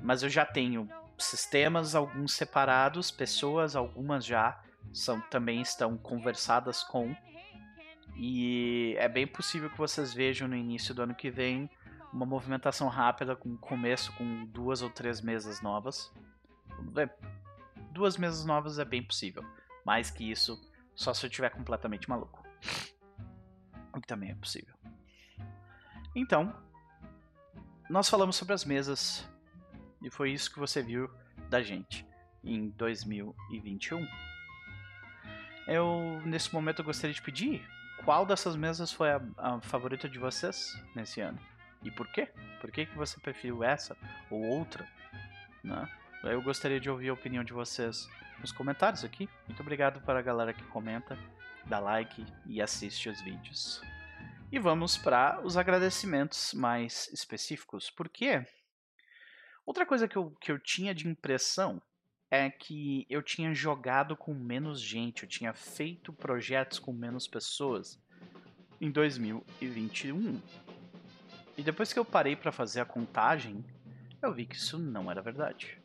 mas 0.00 0.22
eu 0.22 0.28
já 0.28 0.44
tenho 0.44 0.88
sistemas, 1.18 1.94
alguns 1.94 2.34
separados, 2.34 3.10
pessoas, 3.10 3.76
algumas 3.76 4.24
já 4.24 4.60
são, 4.92 5.20
também 5.22 5.60
estão 5.60 5.96
conversadas 5.96 6.82
com. 6.82 7.14
E 8.16 8.94
é 8.98 9.08
bem 9.08 9.26
possível 9.26 9.70
que 9.70 9.78
vocês 9.78 10.12
vejam 10.14 10.46
no 10.46 10.56
início 10.56 10.94
do 10.94 11.02
ano 11.02 11.14
que 11.14 11.30
vem 11.30 11.68
uma 12.12 12.24
movimentação 12.24 12.88
rápida 12.88 13.34
com 13.34 13.56
começo 13.56 14.12
com 14.12 14.44
duas 14.46 14.82
ou 14.82 14.90
três 14.90 15.20
mesas 15.20 15.60
novas. 15.60 16.12
Duas 17.90 18.16
mesas 18.16 18.44
novas 18.44 18.78
é 18.78 18.84
bem 18.84 19.02
possível. 19.02 19.44
Mais 19.84 20.10
que 20.10 20.30
isso, 20.30 20.60
só 20.94 21.12
se 21.12 21.26
eu 21.26 21.28
estiver 21.28 21.50
completamente 21.50 22.08
maluco. 22.08 22.42
O 23.96 24.00
que 24.00 24.08
também 24.08 24.32
é 24.32 24.34
possível. 24.34 24.73
Então, 26.14 26.54
nós 27.90 28.08
falamos 28.08 28.36
sobre 28.36 28.54
as 28.54 28.64
mesas 28.64 29.28
e 30.02 30.10
foi 30.10 30.30
isso 30.32 30.52
que 30.52 30.58
você 30.58 30.82
viu 30.82 31.10
da 31.48 31.62
gente 31.62 32.06
em 32.42 32.68
2021. 32.70 34.06
Eu, 35.66 36.20
nesse 36.24 36.52
momento, 36.52 36.84
gostaria 36.84 37.14
de 37.14 37.22
pedir 37.22 37.66
qual 38.04 38.24
dessas 38.26 38.54
mesas 38.54 38.92
foi 38.92 39.10
a, 39.10 39.20
a, 39.38 39.60
favorita 39.60 40.08
de 40.08 40.18
vocês 40.18 40.78
nesse 40.94 41.20
ano 41.20 41.38
e 41.82 41.90
por 41.90 42.06
quê? 42.08 42.28
Por 42.60 42.70
que, 42.70 42.86
que 42.86 42.96
você 42.96 43.18
preferiu 43.18 43.64
essa 43.64 43.96
ou 44.30 44.42
outra? 44.42 44.86
Né? 45.62 45.88
Eu 46.22 46.42
gostaria 46.42 46.78
de 46.78 46.88
ouvir 46.88 47.08
a 47.08 47.14
opinião 47.14 47.42
de 47.42 47.52
vocês 47.52 48.08
nos 48.40 48.52
comentários 48.52 49.04
aqui. 49.04 49.28
Muito 49.46 49.60
obrigado 49.60 50.00
para 50.02 50.18
a 50.18 50.22
galera 50.22 50.52
que 50.52 50.64
comenta, 50.64 51.18
dá 51.66 51.78
like 51.78 52.24
e 52.46 52.60
assiste 52.62 53.08
os 53.08 53.20
vídeos. 53.20 53.82
E 54.54 54.58
vamos 54.60 54.96
para 54.96 55.40
os 55.44 55.56
agradecimentos 55.56 56.54
mais 56.54 57.08
específicos. 57.12 57.90
Por 57.90 58.08
quê? 58.08 58.46
Outra 59.66 59.84
coisa 59.84 60.06
que 60.06 60.14
eu, 60.14 60.30
que 60.40 60.52
eu 60.52 60.60
tinha 60.60 60.94
de 60.94 61.08
impressão 61.08 61.82
é 62.30 62.48
que 62.48 63.04
eu 63.10 63.20
tinha 63.20 63.52
jogado 63.52 64.16
com 64.16 64.32
menos 64.32 64.80
gente, 64.80 65.24
eu 65.24 65.28
tinha 65.28 65.52
feito 65.52 66.12
projetos 66.12 66.78
com 66.78 66.92
menos 66.92 67.26
pessoas 67.26 68.00
em 68.80 68.92
2021. 68.92 70.40
E 71.58 71.62
depois 71.64 71.92
que 71.92 71.98
eu 71.98 72.04
parei 72.04 72.36
para 72.36 72.52
fazer 72.52 72.80
a 72.80 72.86
contagem, 72.86 73.64
eu 74.22 74.32
vi 74.32 74.46
que 74.46 74.54
isso 74.54 74.78
não 74.78 75.10
era 75.10 75.20
verdade. 75.20 75.82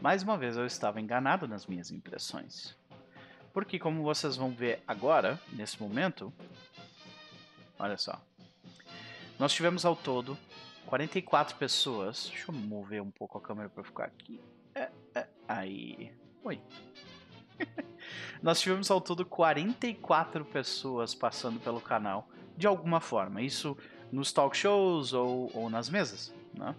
Mais 0.00 0.22
uma 0.22 0.38
vez 0.38 0.56
eu 0.56 0.64
estava 0.64 1.02
enganado 1.02 1.46
nas 1.46 1.66
minhas 1.66 1.90
impressões. 1.90 2.74
Porque, 3.52 3.78
como 3.78 4.02
vocês 4.02 4.36
vão 4.36 4.50
ver 4.50 4.82
agora, 4.88 5.38
nesse 5.52 5.80
momento, 5.80 6.32
Olha 7.84 7.98
só. 7.98 8.18
Nós 9.38 9.52
tivemos 9.52 9.84
ao 9.84 9.94
todo 9.94 10.38
44 10.86 11.54
pessoas. 11.56 12.28
Deixa 12.30 12.50
eu 12.50 12.54
mover 12.54 13.02
um 13.02 13.10
pouco 13.10 13.36
a 13.36 13.40
câmera 13.42 13.68
para 13.68 13.84
ficar 13.84 14.04
aqui. 14.06 14.40
É, 14.74 14.90
é, 15.14 15.28
aí. 15.46 16.10
Oi. 16.42 16.62
Nós 18.42 18.58
tivemos 18.58 18.90
ao 18.90 19.02
todo 19.02 19.26
44 19.26 20.46
pessoas 20.46 21.14
passando 21.14 21.60
pelo 21.60 21.78
canal 21.78 22.26
de 22.56 22.66
alguma 22.66 23.02
forma. 23.02 23.42
Isso 23.42 23.76
nos 24.10 24.32
talk 24.32 24.56
shows 24.56 25.12
ou, 25.12 25.50
ou 25.52 25.68
nas 25.68 25.90
mesas, 25.90 26.34
né? 26.54 26.74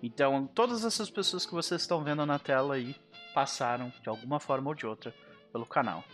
Então, 0.00 0.46
todas 0.46 0.84
essas 0.84 1.10
pessoas 1.10 1.44
que 1.44 1.52
vocês 1.52 1.80
estão 1.80 2.04
vendo 2.04 2.24
na 2.24 2.38
tela 2.38 2.76
aí 2.76 2.94
passaram, 3.34 3.92
de 4.00 4.08
alguma 4.08 4.38
forma 4.38 4.70
ou 4.70 4.76
de 4.76 4.86
outra, 4.86 5.12
pelo 5.50 5.66
canal. 5.66 6.04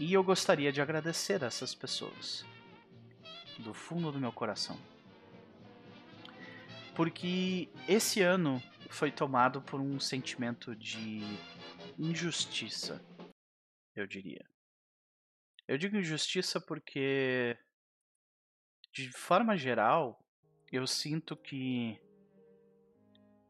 E 0.00 0.12
eu 0.12 0.24
gostaria 0.24 0.72
de 0.72 0.80
agradecer 0.80 1.44
a 1.44 1.46
essas 1.46 1.76
pessoas. 1.76 2.44
Do 3.58 3.74
fundo 3.74 4.12
do 4.12 4.20
meu 4.20 4.32
coração. 4.32 4.78
Porque 6.94 7.68
esse 7.88 8.22
ano 8.22 8.62
foi 8.88 9.10
tomado 9.10 9.60
por 9.60 9.80
um 9.80 10.00
sentimento 10.00 10.74
de 10.74 11.20
injustiça, 11.98 13.04
eu 13.94 14.06
diria. 14.06 14.44
Eu 15.68 15.76
digo 15.76 15.96
injustiça 15.96 16.60
porque, 16.60 17.58
de 18.94 19.10
forma 19.12 19.56
geral, 19.56 20.24
eu 20.70 20.86
sinto 20.86 21.36
que 21.36 22.00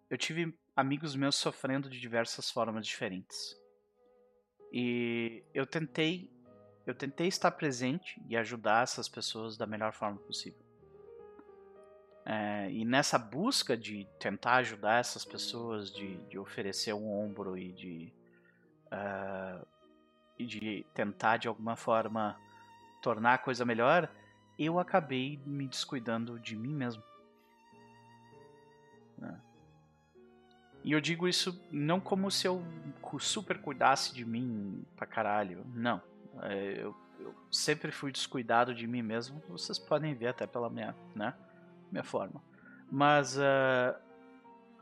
eu 0.08 0.16
tive 0.16 0.56
amigos 0.74 1.14
meus 1.14 1.36
sofrendo 1.36 1.88
de 1.90 2.00
diversas 2.00 2.50
formas 2.50 2.86
diferentes. 2.86 3.56
E 4.72 5.44
eu 5.54 5.66
tentei 5.66 6.30
eu 6.86 6.94
tentei 6.94 7.26
estar 7.26 7.50
presente 7.50 8.22
e 8.28 8.36
ajudar 8.36 8.84
essas 8.84 9.08
pessoas 9.08 9.56
da 9.56 9.66
melhor 9.66 9.92
forma 9.92 10.18
possível. 10.18 10.64
É, 12.24 12.70
e 12.70 12.84
nessa 12.84 13.18
busca 13.18 13.76
de 13.76 14.06
tentar 14.18 14.56
ajudar 14.56 15.00
essas 15.00 15.24
pessoas, 15.24 15.92
de, 15.92 16.16
de 16.28 16.38
oferecer 16.38 16.92
um 16.92 17.08
ombro 17.08 17.58
e 17.58 17.72
de, 17.72 18.12
uh, 18.86 19.66
e 20.38 20.46
de 20.46 20.86
tentar 20.94 21.36
de 21.36 21.48
alguma 21.48 21.76
forma 21.76 22.38
tornar 23.02 23.34
a 23.34 23.38
coisa 23.38 23.64
melhor, 23.64 24.10
eu 24.58 24.78
acabei 24.78 25.40
me 25.44 25.68
descuidando 25.68 26.38
de 26.40 26.56
mim 26.56 26.74
mesmo. 26.74 27.02
Né? 29.18 29.40
E 30.82 30.92
eu 30.92 31.00
digo 31.00 31.28
isso 31.28 31.60
não 31.70 32.00
como 32.00 32.30
se 32.30 32.46
eu 32.46 32.62
super 33.18 33.60
cuidasse 33.60 34.14
de 34.14 34.24
mim 34.24 34.84
pra 34.96 35.06
caralho. 35.06 35.64
Não. 35.74 36.00
É, 36.42 36.82
eu, 36.82 36.94
eu, 37.18 37.34
sempre 37.50 37.90
fui 37.90 38.12
descuidado 38.12 38.74
de 38.74 38.86
mim 38.86 39.02
mesmo. 39.02 39.42
Vocês 39.48 39.78
podem 39.78 40.14
ver 40.14 40.28
até 40.28 40.46
pela 40.46 40.68
minha, 40.68 40.94
né, 41.14 41.34
minha 41.90 42.04
forma. 42.04 42.42
Mas 42.90 43.36
uh, 43.36 43.96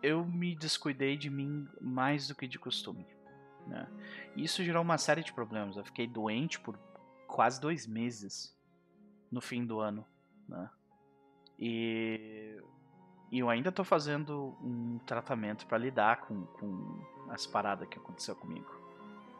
eu 0.03 0.25
me 0.25 0.55
descuidei 0.55 1.17
de 1.17 1.31
mim 1.31 1.69
mais 1.81 2.29
do 2.29 2.35
que 2.35 2.47
de 2.47 2.59
costume. 2.59 3.07
Né? 3.67 3.89
Isso 4.37 4.63
gerou 4.63 4.83
uma 4.83 4.99
série 4.99 5.23
de 5.23 5.33
problemas. 5.33 5.77
Eu 5.77 5.85
fiquei 5.85 6.07
doente 6.07 6.61
por 6.61 6.79
quase 7.27 7.61
dois 7.61 7.87
meses 7.87 8.55
no 9.31 9.41
fim 9.41 9.65
do 9.65 9.81
ano. 9.81 10.05
Né? 10.49 10.71
E, 11.59 12.61
e 13.31 13.39
eu 13.39 13.49
ainda 13.49 13.71
estou 13.71 13.85
fazendo 13.85 14.57
um 14.61 14.99
tratamento 15.07 15.67
para 15.67 15.79
lidar 15.79 16.23
com, 16.23 16.45
com 16.45 17.31
as 17.31 17.47
paradas 17.47 17.89
que 17.89 17.99
aconteceu 17.99 18.37
comigo. 18.37 18.84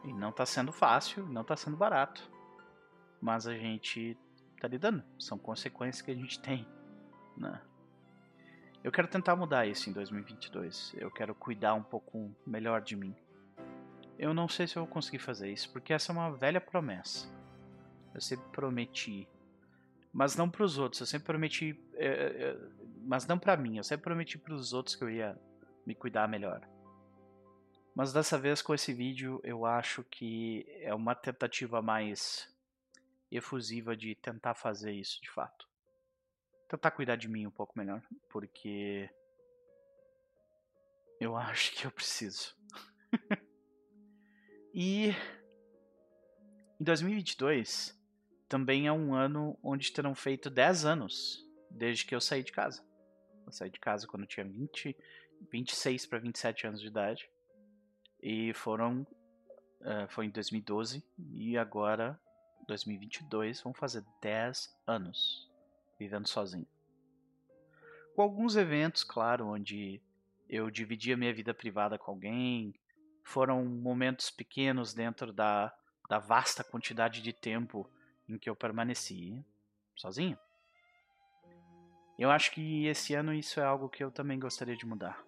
E 0.05 0.13
não 0.13 0.29
está 0.29 0.45
sendo 0.45 0.71
fácil, 0.71 1.25
não 1.25 1.41
está 1.41 1.57
sendo 1.57 1.75
barato. 1.75 2.29
Mas 3.19 3.47
a 3.47 3.55
gente 3.55 4.15
está 4.53 4.67
lidando. 4.67 5.03
São 5.19 5.37
consequências 5.37 6.01
que 6.01 6.11
a 6.11 6.15
gente 6.15 6.39
tem. 6.39 6.65
Né? 7.35 7.59
Eu 8.83 8.91
quero 8.91 9.07
tentar 9.07 9.35
mudar 9.35 9.65
isso 9.65 9.89
em 9.89 9.93
2022. 9.93 10.93
Eu 10.95 11.09
quero 11.09 11.33
cuidar 11.33 11.73
um 11.73 11.81
pouco 11.81 12.31
melhor 12.45 12.81
de 12.81 12.95
mim. 12.95 13.15
Eu 14.17 14.31
não 14.31 14.47
sei 14.47 14.67
se 14.67 14.77
eu 14.77 14.85
vou 14.85 14.93
conseguir 14.93 15.19
fazer 15.19 15.51
isso, 15.51 15.71
porque 15.71 15.91
essa 15.91 16.11
é 16.11 16.13
uma 16.13 16.31
velha 16.31 16.61
promessa. 16.61 17.27
Eu 18.13 18.21
sempre 18.21 18.45
prometi, 18.51 19.27
mas 20.13 20.37
não 20.37 20.49
para 20.49 20.63
os 20.63 20.77
outros. 20.77 21.01
Eu 21.01 21.07
sempre 21.07 21.25
prometi, 21.25 21.77
é, 21.95 22.07
é, 22.07 22.57
mas 23.05 23.25
não 23.25 23.39
para 23.39 23.57
mim. 23.57 23.77
Eu 23.77 23.83
sempre 23.83 24.03
prometi 24.03 24.37
para 24.37 24.53
os 24.53 24.71
outros 24.71 24.95
que 24.95 25.03
eu 25.03 25.09
ia 25.09 25.35
me 25.85 25.95
cuidar 25.95 26.27
melhor. 26.27 26.61
Mas 27.95 28.11
dessa 28.11 28.37
vez 28.37 28.61
com 28.61 28.73
esse 28.73 28.93
vídeo 28.93 29.39
eu 29.41 29.65
acho 29.65 30.03
que 30.03 30.65
é 30.81 30.93
uma 30.93 31.15
tentativa 31.15 31.81
mais 31.81 32.53
efusiva 33.31 33.95
de 33.95 34.15
tentar 34.15 34.53
fazer 34.53 34.91
isso 34.91 35.21
de 35.21 35.31
fato. 35.31 35.65
Tentar 36.67 36.91
cuidar 36.91 37.15
de 37.15 37.29
mim 37.29 37.47
um 37.47 37.51
pouco 37.51 37.77
melhor, 37.77 38.03
porque 38.29 39.09
eu 41.21 41.37
acho 41.37 41.73
que 41.73 41.87
eu 41.87 41.91
preciso. 41.91 42.53
E 44.77 45.11
em 46.77 46.83
2022 46.83 47.97
também 48.49 48.87
é 48.87 48.91
um 48.91 49.13
ano 49.13 49.57
onde 49.63 49.89
terão 49.89 50.13
feito 50.13 50.49
10 50.49 50.83
anos 50.83 51.47
desde 51.71 52.05
que 52.05 52.13
eu 52.13 52.19
saí 52.19 52.43
de 52.43 52.51
casa. 52.51 52.85
Eu 53.45 53.53
saí 53.53 53.69
de 53.69 53.79
casa 53.79 54.05
quando 54.05 54.23
eu 54.23 54.27
tinha 54.27 54.45
20, 54.45 54.93
26 55.49 56.05
para 56.07 56.19
27 56.19 56.67
anos 56.67 56.81
de 56.81 56.87
idade. 56.87 57.29
E 58.25 58.51
foram. 58.55 59.05
Uh, 59.81 60.07
foi 60.09 60.25
em 60.25 60.31
2012 60.31 61.05
e 61.31 61.55
agora, 61.59 62.19
2022, 62.67 63.61
vão 63.61 63.71
fazer 63.71 64.03
10 64.19 64.75
anos 64.87 65.47
vivendo 65.99 66.27
sozinho. 66.27 66.65
Com 68.15 68.23
alguns 68.23 68.55
eventos, 68.55 69.03
claro, 69.03 69.45
onde 69.45 70.01
eu 70.49 70.71
dividia 70.71 71.15
minha 71.15 71.31
vida 71.31 71.53
privada 71.53 71.99
com 71.99 72.09
alguém, 72.09 72.73
foram 73.23 73.63
momentos 73.63 74.31
pequenos 74.31 74.91
dentro 74.91 75.31
da, 75.31 75.71
da 76.09 76.17
vasta 76.17 76.63
quantidade 76.63 77.21
de 77.21 77.31
tempo 77.31 77.87
em 78.27 78.39
que 78.39 78.49
eu 78.49 78.55
permaneci 78.55 79.45
sozinho. 79.95 80.37
Eu 82.17 82.31
acho 82.31 82.51
que 82.51 82.87
esse 82.87 83.13
ano 83.13 83.31
isso 83.31 83.59
é 83.59 83.63
algo 83.63 83.87
que 83.87 84.03
eu 84.03 84.09
também 84.09 84.39
gostaria 84.39 84.75
de 84.75 84.85
mudar. 84.85 85.23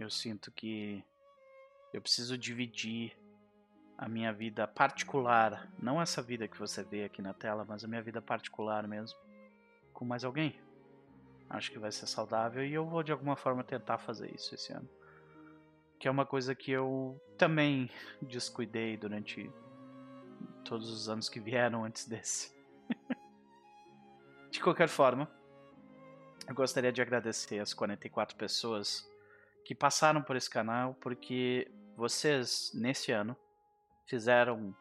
Eu 0.00 0.10
sinto 0.10 0.50
que 0.50 1.04
eu 1.94 2.02
preciso 2.02 2.36
dividir 2.36 3.16
a 3.96 4.08
minha 4.08 4.32
vida 4.32 4.66
particular, 4.66 5.72
não 5.78 6.02
essa 6.02 6.20
vida 6.20 6.48
que 6.48 6.58
você 6.58 6.82
vê 6.82 7.04
aqui 7.04 7.22
na 7.22 7.32
tela, 7.32 7.64
mas 7.66 7.84
a 7.84 7.88
minha 7.88 8.02
vida 8.02 8.20
particular 8.20 8.86
mesmo, 8.86 9.18
com 9.92 10.04
mais 10.04 10.24
alguém. 10.24 10.58
Acho 11.48 11.70
que 11.70 11.78
vai 11.78 11.92
ser 11.92 12.06
saudável 12.06 12.64
e 12.64 12.74
eu 12.74 12.84
vou 12.84 13.02
de 13.02 13.12
alguma 13.12 13.36
forma 13.36 13.62
tentar 13.62 13.98
fazer 13.98 14.34
isso 14.34 14.54
esse 14.54 14.72
ano 14.72 14.88
que 16.04 16.08
é 16.08 16.10
uma 16.10 16.26
coisa 16.26 16.54
que 16.54 16.70
eu 16.70 17.18
também 17.38 17.90
descuidei 18.20 18.94
durante 18.94 19.50
todos 20.62 20.90
os 20.90 21.08
anos 21.08 21.30
que 21.30 21.40
vieram 21.40 21.82
antes 21.82 22.06
desse. 22.06 22.54
de 24.50 24.60
qualquer 24.60 24.86
forma, 24.86 25.30
eu 26.46 26.54
gostaria 26.54 26.92
de 26.92 27.00
agradecer 27.00 27.58
as 27.58 27.72
44 27.72 28.36
pessoas 28.36 29.10
que 29.64 29.74
passaram 29.74 30.20
por 30.20 30.36
esse 30.36 30.50
canal, 30.50 30.94
porque 31.00 31.72
vocês, 31.96 32.70
nesse 32.74 33.12
ano, 33.12 33.36
fizeram 34.06 34.74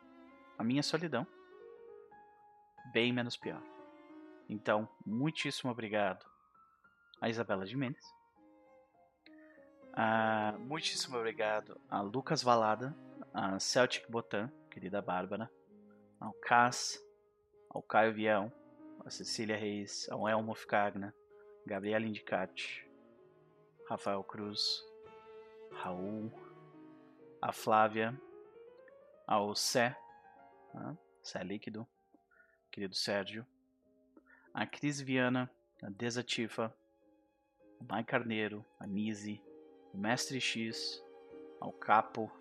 a 0.57 0.63
minha 0.63 0.83
solidão 0.83 1.25
bem 2.91 3.13
menos 3.13 3.37
pior. 3.37 3.61
Então, 4.49 4.87
muitíssimo 5.05 5.71
obrigado 5.71 6.25
a 7.21 7.29
Isabela 7.29 7.65
de 7.65 7.75
Uh, 9.93 10.59
muitíssimo 10.59 11.17
obrigado 11.17 11.79
a 11.89 12.01
Lucas 12.01 12.41
Valada, 12.41 12.95
a 13.33 13.59
Celtic 13.59 14.09
Botan, 14.09 14.51
querida 14.69 15.01
Bárbara, 15.01 15.49
ao 16.19 16.33
Cass, 16.33 16.99
ao 17.69 17.81
Caio 17.81 18.13
Vião, 18.13 18.51
a 19.05 19.09
Cecília 19.09 19.55
Reis, 19.55 20.07
ao 20.09 20.27
Elmo 20.27 20.55
Ficagna, 20.55 21.13
Gabriela 21.65 22.05
Indicati, 22.05 22.87
Rafael 23.87 24.23
Cruz, 24.23 24.83
Raul, 25.73 26.31
a 27.43 27.51
Flávia, 27.51 28.17
ao 29.27 29.53
Sé, 29.53 29.93
uh, 30.73 30.97
Sé 31.21 31.43
Líquido, 31.43 31.85
querido 32.71 32.95
Sérgio, 32.95 33.45
a 34.53 34.65
Cris 34.65 35.01
Viana, 35.01 35.51
a 35.83 35.89
Desatifa, 35.89 36.73
o 37.81 37.83
Mai 37.83 38.01
Carneiro, 38.05 38.65
a 38.79 38.87
Nise, 38.87 39.43
o 39.93 39.97
Mestre 39.97 40.39
X, 40.39 41.03
ao 41.59 41.73
Capo, 41.73 42.31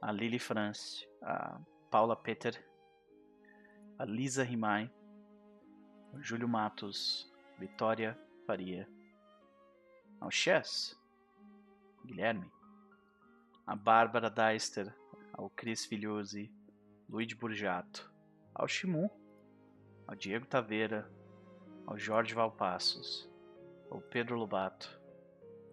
a 0.00 0.10
Lily 0.10 0.38
France, 0.38 1.06
a 1.20 1.60
Paula 1.90 2.16
Peter, 2.16 2.58
a 3.98 4.06
Lisa 4.06 4.42
Rimai, 4.42 4.90
o 6.14 6.22
Júlio 6.22 6.48
Matos, 6.48 7.30
Vitória 7.58 8.18
Faria, 8.46 8.88
ao 10.18 10.30
Chess, 10.30 10.98
Guilherme, 12.06 12.50
a 13.66 13.74
Bárbara 13.74 14.30
Deister, 14.30 14.94
ao 15.32 15.50
Cris 15.50 15.84
Filhosi, 15.84 16.54
Luiz 17.08 17.32
Burjato, 17.32 18.08
ao 18.54 18.68
Shimu, 18.68 19.10
ao 20.06 20.14
Diego 20.14 20.46
Taveira, 20.46 21.10
ao 21.84 21.98
Jorge 21.98 22.32
Valpassos, 22.32 23.28
ao 23.90 24.00
Pedro 24.00 24.38
Lobato, 24.38 25.00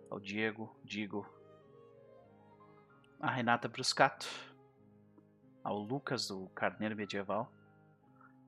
ao 0.10 0.20
Diego, 0.20 0.76
Digo, 0.84 1.24
a 3.20 3.30
Renata 3.30 3.68
Bruscato, 3.68 4.28
ao 5.64 5.78
Lucas 5.78 6.28
do 6.30 6.50
Carneiro 6.50 6.96
Medieval, 6.96 7.54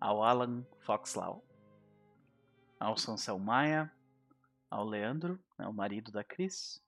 ao 0.01 0.23
Alan 0.23 0.65
Foxlau, 0.79 1.45
ao 2.79 2.97
Sansel 2.97 3.37
Maia, 3.37 3.91
ao 4.71 4.83
Leandro, 4.83 5.39
né, 5.55 5.67
o 5.67 5.73
marido 5.73 6.11
da 6.11 6.23
Cris, 6.23 6.83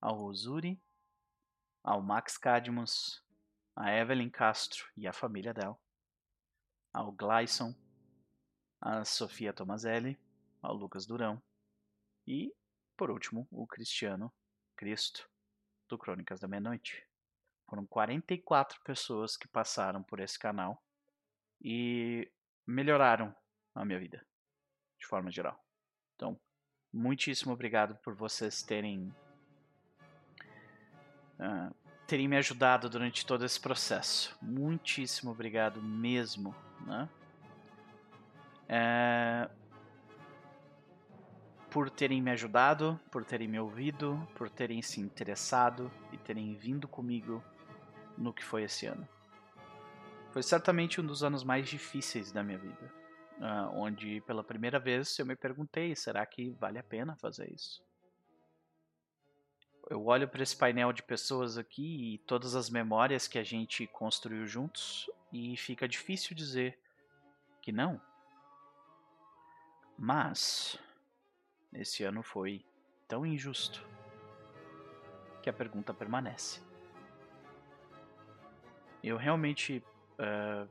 ao 0.00 0.14
Rosuri, 0.14 0.80
ao 1.86 2.02
Max 2.02 2.36
Cadmus, 2.36 3.24
a 3.76 3.92
Evelyn 3.92 4.28
Castro 4.28 4.90
e 4.96 5.06
a 5.06 5.12
família 5.12 5.54
dela, 5.54 5.78
ao 6.92 7.12
Glyson, 7.12 7.72
a 8.80 9.04
Sofia 9.04 9.52
Tomazelli, 9.52 10.18
ao 10.60 10.74
Lucas 10.74 11.06
Durão 11.06 11.40
e, 12.26 12.52
por 12.96 13.08
último, 13.08 13.46
o 13.52 13.68
Cristiano 13.68 14.34
Cristo, 14.74 15.30
do 15.88 15.96
Crônicas 15.96 16.40
da 16.40 16.48
Meia-Noite. 16.48 17.06
Foram 17.70 17.86
44 17.86 18.80
pessoas 18.82 19.36
que 19.36 19.46
passaram 19.46 20.02
por 20.02 20.18
esse 20.18 20.36
canal 20.36 20.82
e 21.62 22.28
melhoraram 22.66 23.32
a 23.76 23.84
minha 23.84 24.00
vida, 24.00 24.26
de 24.98 25.06
forma 25.06 25.30
geral. 25.30 25.64
Então, 26.16 26.40
muitíssimo 26.92 27.52
obrigado 27.52 27.96
por 27.98 28.16
vocês 28.16 28.60
terem 28.64 29.14
uh, 31.38 31.74
terem 32.06 32.28
me 32.28 32.36
ajudado 32.36 32.88
durante 32.88 33.26
todo 33.26 33.44
esse 33.44 33.60
processo. 33.60 34.36
Muitíssimo 34.40 35.30
obrigado 35.30 35.82
mesmo, 35.82 36.54
né? 36.86 37.08
É, 38.68 39.48
por 41.70 41.90
terem 41.90 42.22
me 42.22 42.30
ajudado, 42.30 42.98
por 43.10 43.24
terem 43.24 43.46
me 43.46 43.58
ouvido, 43.58 44.26
por 44.34 44.48
terem 44.48 44.80
se 44.82 45.00
interessado 45.00 45.90
e 46.12 46.16
terem 46.16 46.54
vindo 46.54 46.88
comigo 46.88 47.44
no 48.16 48.32
que 48.32 48.44
foi 48.44 48.64
esse 48.64 48.86
ano. 48.86 49.06
Foi 50.30 50.42
certamente 50.42 51.00
um 51.00 51.06
dos 51.06 51.22
anos 51.22 51.44
mais 51.44 51.68
difíceis 51.68 52.32
da 52.32 52.42
minha 52.42 52.58
vida, 52.58 52.92
uh, 53.38 53.78
onde 53.78 54.20
pela 54.22 54.42
primeira 54.42 54.78
vez 54.78 55.18
eu 55.18 55.26
me 55.26 55.36
perguntei: 55.36 55.94
será 55.94 56.24
que 56.26 56.50
vale 56.52 56.78
a 56.78 56.82
pena 56.82 57.16
fazer 57.16 57.52
isso? 57.52 57.85
Eu 59.88 60.04
olho 60.04 60.26
para 60.26 60.42
esse 60.42 60.56
painel 60.56 60.92
de 60.92 61.02
pessoas 61.02 61.56
aqui 61.56 62.14
e 62.14 62.18
todas 62.18 62.56
as 62.56 62.68
memórias 62.68 63.28
que 63.28 63.38
a 63.38 63.44
gente 63.44 63.86
construiu 63.86 64.44
juntos 64.44 65.08
e 65.32 65.56
fica 65.56 65.86
difícil 65.86 66.34
dizer 66.34 66.76
que 67.62 67.70
não. 67.70 68.00
Mas 69.96 70.76
esse 71.72 72.02
ano 72.02 72.20
foi 72.20 72.64
tão 73.06 73.24
injusto 73.24 73.86
que 75.40 75.48
a 75.48 75.52
pergunta 75.52 75.94
permanece. 75.94 76.60
Eu 79.04 79.16
realmente 79.16 79.84
uh, 80.18 80.68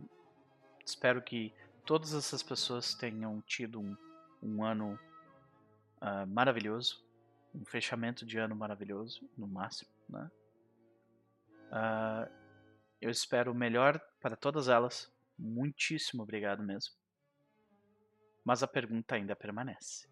espero 0.85 1.21
que 1.21 1.53
todas 1.85 2.13
essas 2.13 2.43
pessoas 2.43 2.93
tenham 2.93 3.41
tido 3.47 3.79
um, 3.79 3.95
um 4.43 4.63
ano 4.65 4.99
uh, 6.01 6.27
maravilhoso, 6.27 7.04
um 7.55 7.65
fechamento 7.65 8.25
de 8.25 8.37
ano 8.37 8.55
maravilhoso, 8.55 9.27
no 9.37 9.47
máximo, 9.47 9.89
né? 10.09 10.29
Uh, 11.71 12.31
eu 13.01 13.09
espero 13.09 13.51
o 13.51 13.55
melhor 13.55 13.99
para 14.19 14.35
todas 14.35 14.67
elas. 14.67 15.11
Muitíssimo 15.37 16.23
obrigado 16.23 16.63
mesmo. 16.63 16.93
Mas 18.43 18.61
a 18.61 18.67
pergunta 18.67 19.15
ainda 19.15 19.35
permanece. 19.35 20.07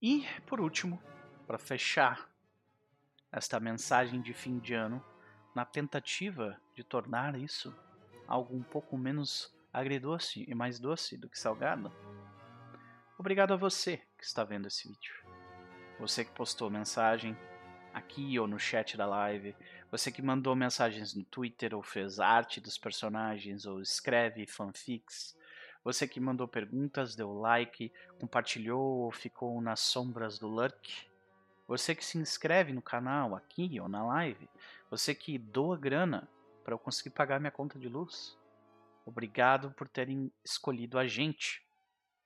E, 0.00 0.24
por 0.46 0.60
último, 0.60 1.02
para 1.46 1.58
fechar 1.58 2.30
esta 3.32 3.60
mensagem 3.60 4.22
de 4.22 4.32
fim 4.32 4.58
de 4.58 4.74
ano, 4.74 5.04
na 5.54 5.64
tentativa 5.64 6.60
de 6.74 6.84
tornar 6.84 7.38
isso 7.38 7.74
algo 8.26 8.56
um 8.56 8.62
pouco 8.62 8.96
menos 8.96 9.54
agridoce 9.72 10.44
e 10.48 10.54
mais 10.54 10.78
doce 10.78 11.16
do 11.16 11.28
que 11.28 11.38
salgado. 11.38 11.92
Obrigado 13.18 13.52
a 13.52 13.56
você 13.56 14.07
que 14.18 14.24
está 14.24 14.42
vendo 14.42 14.66
esse 14.66 14.88
vídeo. 14.88 15.14
Você 16.00 16.24
que 16.24 16.32
postou 16.32 16.68
mensagem 16.68 17.36
aqui 17.94 18.38
ou 18.38 18.46
no 18.46 18.58
chat 18.58 18.96
da 18.96 19.06
live, 19.06 19.54
você 19.90 20.10
que 20.10 20.20
mandou 20.20 20.54
mensagens 20.54 21.14
no 21.14 21.24
Twitter 21.24 21.74
ou 21.74 21.82
fez 21.82 22.18
arte 22.20 22.60
dos 22.60 22.76
personagens 22.76 23.64
ou 23.64 23.80
escreve 23.80 24.46
fanfics, 24.46 25.36
você 25.84 26.06
que 26.06 26.20
mandou 26.20 26.46
perguntas, 26.46 27.14
deu 27.14 27.32
like, 27.32 27.92
compartilhou 28.20 28.98
ou 29.04 29.12
ficou 29.12 29.60
nas 29.60 29.80
sombras 29.80 30.38
do 30.38 30.48
lurk, 30.48 31.08
você 31.66 31.94
que 31.94 32.04
se 32.04 32.18
inscreve 32.18 32.72
no 32.72 32.82
canal 32.82 33.36
aqui 33.36 33.78
ou 33.80 33.88
na 33.88 34.04
live, 34.04 34.48
você 34.90 35.14
que 35.14 35.38
doa 35.38 35.76
grana 35.76 36.28
para 36.64 36.74
eu 36.74 36.78
conseguir 36.78 37.10
pagar 37.10 37.40
minha 37.40 37.50
conta 37.50 37.78
de 37.78 37.88
luz. 37.88 38.36
Obrigado 39.06 39.70
por 39.70 39.88
terem 39.88 40.30
escolhido 40.44 40.98
a 40.98 41.06
gente 41.06 41.66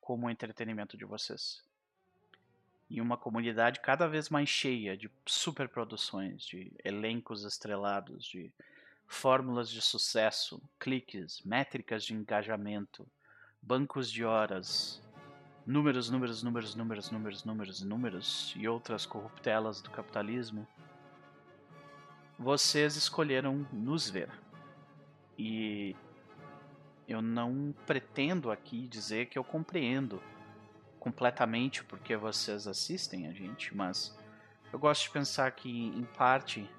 como 0.00 0.28
entretenimento 0.28 0.96
de 0.96 1.04
vocês. 1.04 1.62
E 2.92 3.00
uma 3.00 3.16
comunidade 3.16 3.80
cada 3.80 4.06
vez 4.06 4.28
mais 4.28 4.50
cheia 4.50 4.94
de 4.94 5.10
superproduções, 5.24 6.42
de 6.42 6.70
elencos 6.84 7.42
estrelados, 7.42 8.22
de 8.22 8.52
fórmulas 9.06 9.70
de 9.70 9.80
sucesso, 9.80 10.62
cliques, 10.78 11.40
métricas 11.42 12.04
de 12.04 12.12
engajamento, 12.12 13.08
bancos 13.62 14.12
de 14.12 14.26
horas, 14.26 15.02
números, 15.66 16.10
números, 16.10 16.42
números, 16.42 16.74
números, 16.74 17.10
números, 17.10 17.44
números, 17.44 17.80
números 17.80 18.54
e 18.58 18.68
outras 18.68 19.06
corruptelas 19.06 19.80
do 19.80 19.90
capitalismo, 19.90 20.68
vocês 22.38 22.94
escolheram 22.94 23.66
nos 23.72 24.10
ver. 24.10 24.28
E 25.38 25.96
eu 27.08 27.22
não 27.22 27.74
pretendo 27.86 28.50
aqui 28.50 28.86
dizer 28.86 29.30
que 29.30 29.38
eu 29.38 29.44
compreendo 29.44 30.22
completamente 31.02 31.82
porque 31.82 32.16
vocês 32.16 32.68
assistem 32.68 33.26
a 33.26 33.32
gente, 33.32 33.76
mas 33.76 34.16
eu 34.72 34.78
gosto 34.78 35.02
de 35.02 35.10
pensar 35.10 35.50
que 35.50 35.68
em 35.68 36.04
parte 36.04 36.70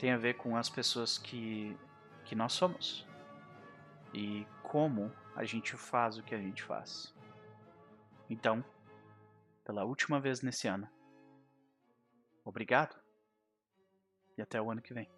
tem 0.00 0.10
a 0.10 0.16
ver 0.16 0.34
com 0.34 0.56
as 0.56 0.68
pessoas 0.68 1.16
que 1.16 1.76
que 2.24 2.34
nós 2.34 2.52
somos 2.54 3.06
e 4.12 4.44
como 4.64 5.12
a 5.36 5.44
gente 5.44 5.76
faz 5.76 6.18
o 6.18 6.24
que 6.24 6.34
a 6.34 6.38
gente 6.38 6.60
faz. 6.64 7.14
Então, 8.28 8.64
pela 9.64 9.84
última 9.84 10.18
vez 10.18 10.42
nesse 10.42 10.66
ano, 10.66 10.88
obrigado 12.44 13.00
e 14.36 14.42
até 14.42 14.60
o 14.60 14.72
ano 14.72 14.82
que 14.82 14.92
vem. 14.92 15.08